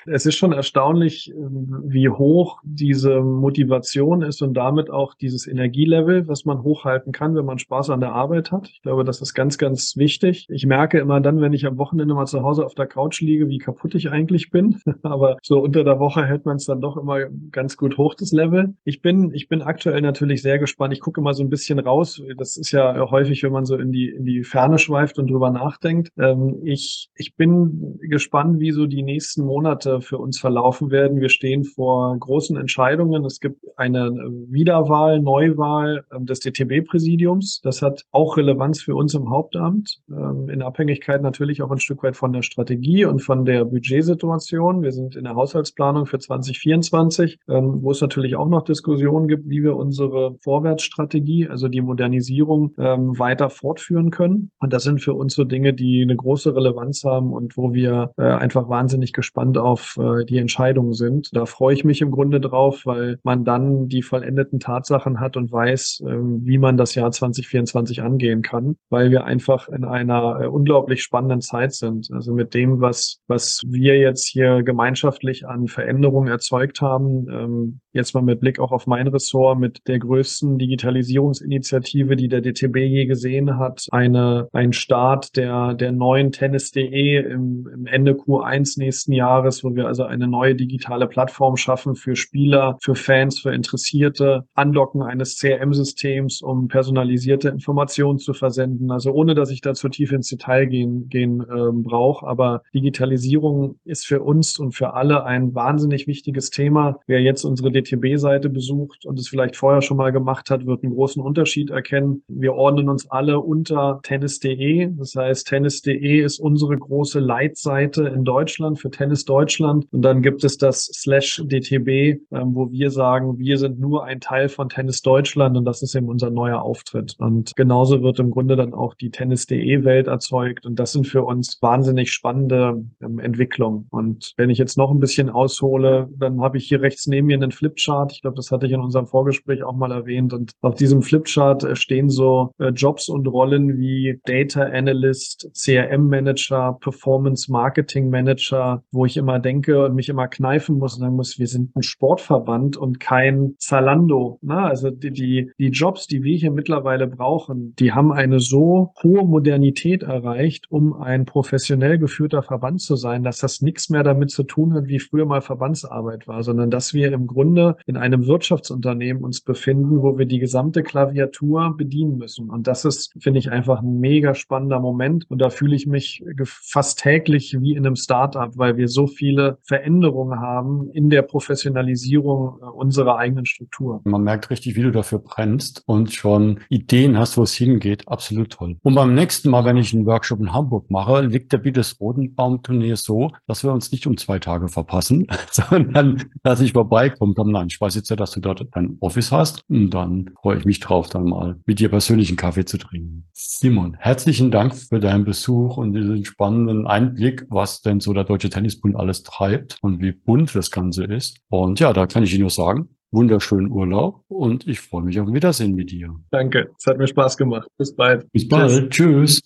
es 0.05 0.25
ist 0.25 0.35
schon 0.35 0.52
erstaunlich, 0.53 1.31
ähm, 1.35 1.83
wie 1.85 2.09
hoch 2.09 2.59
diese 2.63 3.21
Motivation 3.21 4.21
ist 4.21 4.41
und 4.41 4.53
damit 4.53 4.89
auch 4.89 5.13
dieses 5.13 5.47
Energielevel, 5.47 6.27
was 6.27 6.45
man 6.45 6.63
hochhalten 6.63 7.11
kann, 7.11 7.35
wenn 7.35 7.45
man 7.45 7.59
Spaß 7.59 7.89
an 7.89 7.99
der 7.99 8.13
Arbeit 8.13 8.51
hat. 8.51 8.69
Ich 8.69 8.81
glaube, 8.81 9.03
das 9.03 9.21
ist 9.21 9.33
ganz, 9.33 9.57
ganz 9.57 9.97
wichtig. 9.97 10.47
Ich 10.49 10.65
merke 10.65 10.99
immer 10.99 11.21
dann, 11.21 11.41
wenn 11.41 11.53
ich 11.53 11.65
am 11.65 11.77
Wochenende 11.77 12.13
mal 12.13 12.25
zu 12.25 12.43
Hause 12.43 12.65
auf 12.65 12.75
der 12.75 12.87
Couch 12.87 13.21
liege, 13.21 13.47
wie 13.49 13.57
kaputt 13.57 13.95
ich 13.95 14.09
eigentlich 14.09 14.49
bin. 14.49 14.79
Aber 15.03 15.37
so 15.41 15.59
unter 15.59 15.83
der 15.83 15.99
Woche 15.99 16.25
hält 16.25 16.45
man 16.45 16.57
es 16.57 16.65
dann 16.65 16.81
doch 16.81 16.97
immer 16.97 17.25
ganz 17.51 17.77
gut 17.77 17.97
hoch, 17.97 18.15
das 18.15 18.31
Level. 18.31 18.75
Ich 18.83 19.01
bin, 19.01 19.31
ich 19.33 19.47
bin 19.47 19.61
aktuell 19.61 20.01
natürlich 20.01 20.41
sehr 20.41 20.59
gespannt. 20.59 20.93
Ich 20.93 20.99
gucke 21.01 21.21
immer 21.21 21.33
so 21.33 21.43
ein 21.43 21.49
bisschen 21.49 21.79
raus. 21.79 22.21
Das 22.37 22.57
ist 22.57 22.71
ja 22.71 23.09
häufig, 23.09 23.43
wenn 23.43 23.51
man 23.51 23.65
so 23.65 23.75
in 23.75 23.91
die, 23.91 24.09
in 24.09 24.25
die 24.25 24.43
Ferne 24.43 24.79
schweift 24.79 25.19
und 25.19 25.29
drüber 25.29 25.49
nachdenkt. 25.49 26.09
Ähm, 26.17 26.61
ich, 26.63 27.09
ich 27.15 27.35
bin 27.35 27.99
gespannt, 28.01 28.59
wie 28.59 28.71
so 28.71 28.85
die 28.85 29.03
nächsten 29.03 29.43
Monate 29.43 30.01
für 30.01 30.17
uns 30.17 30.39
verlaufen 30.43 30.91
werden. 30.91 31.21
Wir 31.21 31.29
stehen 31.29 31.63
vor 31.63 32.17
großen 32.19 32.57
Entscheidungen. 32.57 33.23
Es 33.23 33.39
gibt 33.39 33.61
eine 33.77 34.11
Wiederwahl, 34.49 35.21
Neuwahl 35.21 36.03
ähm, 36.13 36.25
des 36.25 36.41
DTB-Präsidiums. 36.41 37.61
Das 37.63 37.81
hat 37.81 38.03
auch 38.11 38.35
Relevanz 38.35 38.81
für 38.81 38.93
uns 38.93 39.13
im 39.13 39.29
Hauptamt, 39.29 40.01
ähm, 40.09 40.49
in 40.49 40.61
Abhängigkeit 40.61 41.21
natürlich 41.21 41.61
auch 41.61 41.71
ein 41.71 41.79
Stück 41.79 42.03
weit 42.03 42.17
von 42.17 42.33
der 42.33 42.41
Strategie 42.41 43.05
und 43.05 43.21
von 43.21 43.45
der 43.45 43.63
Budgetsituation. 43.63 44.83
Wir 44.83 44.91
sind 44.91 45.15
in 45.15 45.23
der 45.23 45.35
Haushaltsplanung 45.35 46.07
für 46.07 46.19
2024, 46.19 47.39
ähm, 47.47 47.77
wo 47.81 47.91
es 47.91 48.01
natürlich 48.01 48.35
auch 48.35 48.49
noch 48.49 48.63
Diskussionen 48.63 49.29
gibt, 49.29 49.47
wie 49.47 49.63
wir 49.63 49.77
unsere 49.77 50.35
Vorwärtsstrategie, 50.41 51.47
also 51.47 51.69
die 51.69 51.81
Modernisierung, 51.81 52.73
weiter 52.75 53.49
fortführen 53.49 54.09
können. 54.09 54.51
Und 54.59 54.73
das 54.73 54.83
sind 54.83 54.99
für 54.99 55.13
uns 55.13 55.35
so 55.35 55.43
Dinge, 55.43 55.73
die 55.73 56.01
eine 56.01 56.15
große 56.15 56.53
Relevanz 56.53 57.03
haben 57.03 57.31
und 57.31 57.55
wo 57.57 57.73
wir 57.73 58.11
äh, 58.17 58.23
einfach 58.23 58.69
wahnsinnig 58.69 59.13
gespannt 59.13 59.57
auf 59.57 59.97
äh, 59.97 60.25
die 60.33 60.39
Entscheidungen 60.39 60.93
sind. 60.93 61.29
Da 61.31 61.45
freue 61.45 61.73
ich 61.73 61.85
mich 61.85 62.01
im 62.01 62.11
Grunde 62.11 62.41
drauf, 62.41 62.81
weil 62.85 63.19
man 63.23 63.45
dann 63.45 63.87
die 63.87 64.01
vollendeten 64.01 64.59
Tatsachen 64.59 65.19
hat 65.19 65.37
und 65.37 65.51
weiß, 65.51 66.03
äh, 66.05 66.11
wie 66.11 66.57
man 66.57 66.75
das 66.77 66.95
Jahr 66.95 67.11
2024 67.11 68.01
angehen 68.01 68.41
kann, 68.41 68.75
weil 68.89 69.11
wir 69.11 69.25
einfach 69.25 69.69
in 69.69 69.85
einer 69.85 70.41
äh, 70.41 70.47
unglaublich 70.47 71.03
spannenden 71.03 71.41
Zeit 71.41 71.73
sind. 71.73 72.09
Also 72.11 72.33
mit 72.33 72.53
dem, 72.53 72.81
was, 72.81 73.19
was 73.27 73.61
wir 73.65 73.97
jetzt 73.97 74.27
hier 74.27 74.63
gemeinschaftlich 74.63 75.47
an 75.47 75.67
Veränderungen 75.67 76.27
erzeugt 76.27 76.81
haben, 76.81 77.27
ähm, 77.29 77.79
jetzt 77.93 78.13
mal 78.15 78.21
mit 78.21 78.39
Blick 78.39 78.59
auch 78.59 78.71
auf 78.71 78.87
mein 78.87 79.07
Ressort, 79.07 79.59
mit 79.59 79.87
der 79.87 79.99
größten 79.99 80.57
Digitalisierungsinitiative, 80.57 82.15
die 82.15 82.27
der 82.27 82.41
DTB 82.41 82.77
je 82.77 83.05
gesehen 83.05 83.57
hat, 83.59 83.87
eine, 83.91 84.47
ein 84.51 84.73
Start 84.73 85.37
der, 85.37 85.75
der 85.75 85.91
neuen 85.91 86.31
Tennis.de 86.31 87.17
im, 87.17 87.69
im 87.71 87.85
Ende 87.85 88.13
Q1 88.13 88.79
nächsten 88.79 89.13
Jahres, 89.13 89.63
wo 89.63 89.75
wir 89.75 89.87
also 89.87 90.03
eine 90.03 90.22
neue 90.27 90.55
digitale 90.55 91.07
Plattform 91.07 91.57
schaffen 91.57 91.95
für 91.95 92.15
Spieler, 92.15 92.77
für 92.81 92.95
Fans, 92.95 93.39
für 93.39 93.53
Interessierte, 93.53 94.45
Andocken 94.53 95.01
eines 95.01 95.37
CRM-Systems, 95.37 96.41
um 96.41 96.67
personalisierte 96.67 97.49
Informationen 97.49 98.19
zu 98.19 98.33
versenden. 98.33 98.91
Also 98.91 99.11
ohne, 99.11 99.35
dass 99.35 99.49
ich 99.49 99.61
da 99.61 99.73
zu 99.73 99.89
tief 99.89 100.11
ins 100.11 100.27
Detail 100.27 100.65
gehen, 100.65 101.09
gehen 101.09 101.41
äh, 101.41 101.71
brauche. 101.71 102.25
Aber 102.25 102.61
Digitalisierung 102.73 103.79
ist 103.83 104.05
für 104.05 104.21
uns 104.21 104.57
und 104.59 104.73
für 104.73 104.93
alle 104.93 105.23
ein 105.25 105.53
wahnsinnig 105.55 106.07
wichtiges 106.07 106.49
Thema. 106.49 106.99
Wer 107.07 107.21
jetzt 107.21 107.43
unsere 107.43 107.71
DTB-Seite 107.71 108.49
besucht 108.49 109.05
und 109.05 109.19
es 109.19 109.27
vielleicht 109.27 109.55
vorher 109.55 109.81
schon 109.81 109.97
mal 109.97 110.11
gemacht 110.11 110.49
hat, 110.49 110.65
wird 110.65 110.83
einen 110.83 110.93
großen 110.93 111.21
Unterschied 111.21 111.69
erkennen. 111.69 112.23
Wir 112.27 112.53
ordnen 112.53 112.89
uns 112.89 113.09
alle 113.09 113.39
unter 113.39 113.99
tennis.de. 114.03 114.91
Das 114.97 115.15
heißt, 115.15 115.47
tennis.de 115.47 116.21
ist 116.21 116.39
unsere 116.39 116.77
große 116.77 117.19
Leitseite 117.19 118.03
in 118.05 118.23
Deutschland 118.23 118.79
für 118.79 118.89
Tennis 118.89 119.25
Deutschland. 119.25 119.85
Und 119.91 120.01
dann 120.13 120.21
gibt 120.21 120.43
es 120.43 120.59
das 120.59 120.85
slash 120.93 121.41
DTB, 121.43 122.21
ähm, 122.31 122.53
wo 122.53 122.71
wir 122.71 122.91
sagen, 122.91 123.39
wir 123.39 123.57
sind 123.57 123.79
nur 123.79 124.05
ein 124.05 124.19
Teil 124.19 124.47
von 124.47 124.69
Tennis 124.69 125.01
Deutschland 125.01 125.57
und 125.57 125.65
das 125.65 125.81
ist 125.81 125.95
eben 125.95 126.07
unser 126.07 126.29
neuer 126.29 126.61
Auftritt. 126.61 127.15
Und 127.17 127.55
genauso 127.55 128.03
wird 128.03 128.19
im 128.19 128.29
Grunde 128.29 128.55
dann 128.55 128.75
auch 128.75 128.93
die 128.93 129.09
Tennis.de 129.09 129.83
Welt 129.83 130.05
erzeugt. 130.05 130.67
Und 130.67 130.77
das 130.77 130.91
sind 130.91 131.07
für 131.07 131.23
uns 131.23 131.57
wahnsinnig 131.61 132.11
spannende 132.11 132.85
ähm, 133.01 133.17
Entwicklungen. 133.17 133.87
Und 133.89 134.33
wenn 134.37 134.51
ich 134.51 134.59
jetzt 134.59 134.77
noch 134.77 134.91
ein 134.91 134.99
bisschen 134.99 135.31
aushole, 135.31 136.07
dann 136.15 136.39
habe 136.41 136.59
ich 136.59 136.67
hier 136.67 136.83
rechts 136.83 137.07
neben 137.07 137.25
mir 137.25 137.37
einen 137.37 137.51
Flipchart. 137.51 138.11
Ich 138.11 138.21
glaube, 138.21 138.35
das 138.35 138.51
hatte 138.51 138.67
ich 138.67 138.71
in 138.71 138.79
unserem 138.79 139.07
Vorgespräch 139.07 139.63
auch 139.63 139.75
mal 139.75 139.91
erwähnt. 139.91 140.31
Und 140.31 140.51
auf 140.61 140.75
diesem 140.75 141.01
Flipchart 141.01 141.63
äh, 141.63 141.75
stehen 141.75 142.11
so 142.11 142.51
äh, 142.59 142.67
Jobs 142.67 143.09
und 143.09 143.27
Rollen 143.27 143.79
wie 143.79 144.19
Data 144.25 144.61
Analyst, 144.61 145.49
CRM 145.59 146.07
Manager, 146.07 146.77
Performance 146.81 147.51
Marketing 147.51 148.11
Manager, 148.11 148.83
wo 148.91 149.07
ich 149.07 149.17
immer 149.17 149.39
denke 149.39 149.83
und 149.85 149.95
mich 149.95 150.02
immer 150.09 150.27
kneifen 150.27 150.77
muss 150.77 150.95
und 150.95 151.01
sagen 151.01 151.15
muss, 151.15 151.39
wir 151.39 151.47
sind 151.47 151.75
ein 151.75 151.83
Sportverband 151.83 152.77
und 152.77 152.99
kein 152.99 153.55
Zalando. 153.57 154.39
Na, 154.41 154.61
ne? 154.61 154.67
also 154.67 154.89
die, 154.89 155.11
die, 155.11 155.51
die 155.57 155.69
Jobs, 155.69 156.07
die 156.07 156.23
wir 156.23 156.37
hier 156.37 156.51
mittlerweile 156.51 157.07
brauchen, 157.07 157.75
die 157.77 157.91
haben 157.91 158.11
eine 158.11 158.39
so 158.39 158.93
hohe 159.03 159.25
Modernität 159.25 160.03
erreicht, 160.03 160.71
um 160.71 160.93
ein 160.93 161.25
professionell 161.25 161.97
geführter 161.97 162.41
Verband 162.43 162.81
zu 162.81 162.95
sein, 162.95 163.23
dass 163.23 163.39
das 163.39 163.61
nichts 163.61 163.89
mehr 163.89 164.03
damit 164.03 164.31
zu 164.31 164.43
tun 164.43 164.73
hat, 164.73 164.87
wie 164.87 164.99
früher 164.99 165.25
mal 165.25 165.41
Verbandsarbeit 165.41 166.27
war, 166.27 166.43
sondern 166.43 166.69
dass 166.69 166.93
wir 166.93 167.11
im 167.11 167.27
Grunde 167.27 167.75
in 167.85 167.97
einem 167.97 168.27
Wirtschaftsunternehmen 168.27 168.93
Unternehmen 168.93 169.23
uns 169.23 169.41
befinden, 169.41 170.01
wo 170.01 170.17
wir 170.17 170.25
die 170.25 170.39
gesamte 170.39 170.83
Klaviatur 170.83 171.75
bedienen 171.77 172.17
müssen. 172.17 172.49
Und 172.49 172.67
das 172.67 172.85
ist, 172.85 173.13
finde 173.19 173.39
ich, 173.39 173.51
einfach 173.51 173.81
ein 173.81 173.99
mega 173.99 174.35
spannender 174.35 174.79
Moment. 174.79 175.25
Und 175.29 175.41
da 175.41 175.49
fühle 175.49 175.75
ich 175.75 175.87
mich 175.87 176.23
fast 176.43 176.99
täglich 176.99 177.57
wie 177.59 177.75
in 177.75 177.85
einem 177.85 177.95
Startup, 177.95 178.51
weil 178.55 178.77
wir 178.77 178.87
so 178.87 179.07
viele 179.07 179.57
Veränderungen 179.63 179.92
haben 180.01 180.89
in 180.91 181.09
der 181.09 181.21
Professionalisierung 181.21 182.59
äh, 182.61 182.65
unserer 182.65 183.17
eigenen 183.17 183.45
Struktur. 183.45 184.01
Man 184.05 184.23
merkt 184.23 184.49
richtig, 184.49 184.75
wie 184.75 184.83
du 184.83 184.91
dafür 184.91 185.19
brennst 185.19 185.83
und 185.85 186.13
schon 186.13 186.59
Ideen 186.69 187.17
hast, 187.17 187.37
wo 187.37 187.43
es 187.43 187.53
hingeht. 187.53 188.07
Absolut 188.07 188.51
toll. 188.51 188.77
Und 188.81 188.95
beim 188.95 189.13
nächsten 189.13 189.49
Mal, 189.49 189.65
wenn 189.65 189.77
ich 189.77 189.93
einen 189.93 190.05
Workshop 190.05 190.39
in 190.39 190.53
Hamburg 190.53 190.89
mache, 190.89 191.21
liegt 191.21 191.51
der 191.53 191.57
Bietes 191.57 191.99
Rodenbaum-Turnier 191.99 192.97
so, 192.97 193.31
dass 193.47 193.63
wir 193.63 193.71
uns 193.71 193.91
nicht 193.91 194.07
um 194.07 194.17
zwei 194.17 194.39
Tage 194.39 194.67
verpassen, 194.67 195.27
sondern 195.51 196.23
dass 196.43 196.61
ich 196.61 196.73
vorbeikomme. 196.73 197.33
Nein, 197.45 197.67
ich 197.67 197.79
weiß 197.79 197.95
jetzt 197.95 198.09
ja, 198.09 198.15
dass 198.15 198.31
du 198.31 198.39
dort 198.39 198.65
dein 198.71 198.97
Office 198.99 199.31
hast 199.31 199.63
und 199.69 199.89
dann 199.91 200.31
freue 200.41 200.57
ich 200.57 200.65
mich 200.65 200.79
drauf, 200.79 201.09
dann 201.09 201.25
mal 201.25 201.57
mit 201.65 201.79
dir 201.79 201.89
persönlich 201.89 202.29
einen 202.29 202.37
Kaffee 202.37 202.65
zu 202.65 202.77
trinken. 202.77 203.27
Simon, 203.33 203.95
herzlichen 203.99 204.51
Dank 204.51 204.75
für 204.75 204.99
deinen 204.99 205.25
Besuch 205.25 205.77
und 205.77 205.93
diesen 205.93 206.23
spannenden 206.25 206.87
Einblick, 206.87 207.45
was 207.49 207.81
denn 207.81 207.99
so 207.99 208.13
der 208.13 208.23
Deutsche 208.23 208.49
Tennisbund 208.49 208.95
alles 208.95 209.23
treibt 209.23 209.72
und 209.81 210.01
wie 210.01 210.11
bunt 210.11 210.53
das 210.55 210.71
Ganze 210.71 211.05
ist. 211.05 211.39
Und 211.49 211.79
ja, 211.79 211.93
da 211.93 212.07
kann 212.07 212.23
ich 212.23 212.33
Ihnen 212.33 212.41
nur 212.41 212.49
sagen, 212.49 212.89
wunderschönen 213.11 213.71
Urlaub 213.71 214.23
und 214.27 214.67
ich 214.67 214.79
freue 214.79 215.03
mich 215.03 215.19
auf 215.19 215.27
ein 215.27 215.33
Wiedersehen 215.33 215.75
mit 215.75 215.91
dir. 215.91 216.15
Danke, 216.31 216.71
es 216.77 216.85
hat 216.85 216.97
mir 216.97 217.07
Spaß 217.07 217.37
gemacht. 217.37 217.67
Bis 217.77 217.95
bald. 217.95 218.31
Bis 218.31 218.47
bald. 218.47 218.89
Tschüss. 218.89 219.39
Tschüss. 219.39 219.41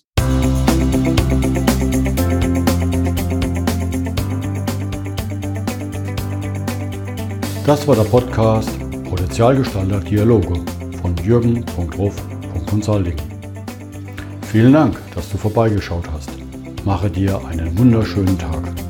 Das 7.66 7.86
war 7.86 7.96
der 7.96 8.04
Podcast 8.04 8.70
Potenzialgestalter 9.04 10.00
Dialoge 10.00 10.54
von 11.02 11.14
jürgen.ruf.consulting. 11.22 13.16
Vielen 14.50 14.72
Dank, 14.72 14.96
dass 15.14 15.30
du 15.30 15.36
vorbeigeschaut 15.36 16.10
hast. 16.10 16.30
Mache 16.86 17.10
dir 17.10 17.38
einen 17.46 17.76
wunderschönen 17.78 18.38
Tag. 18.38 18.87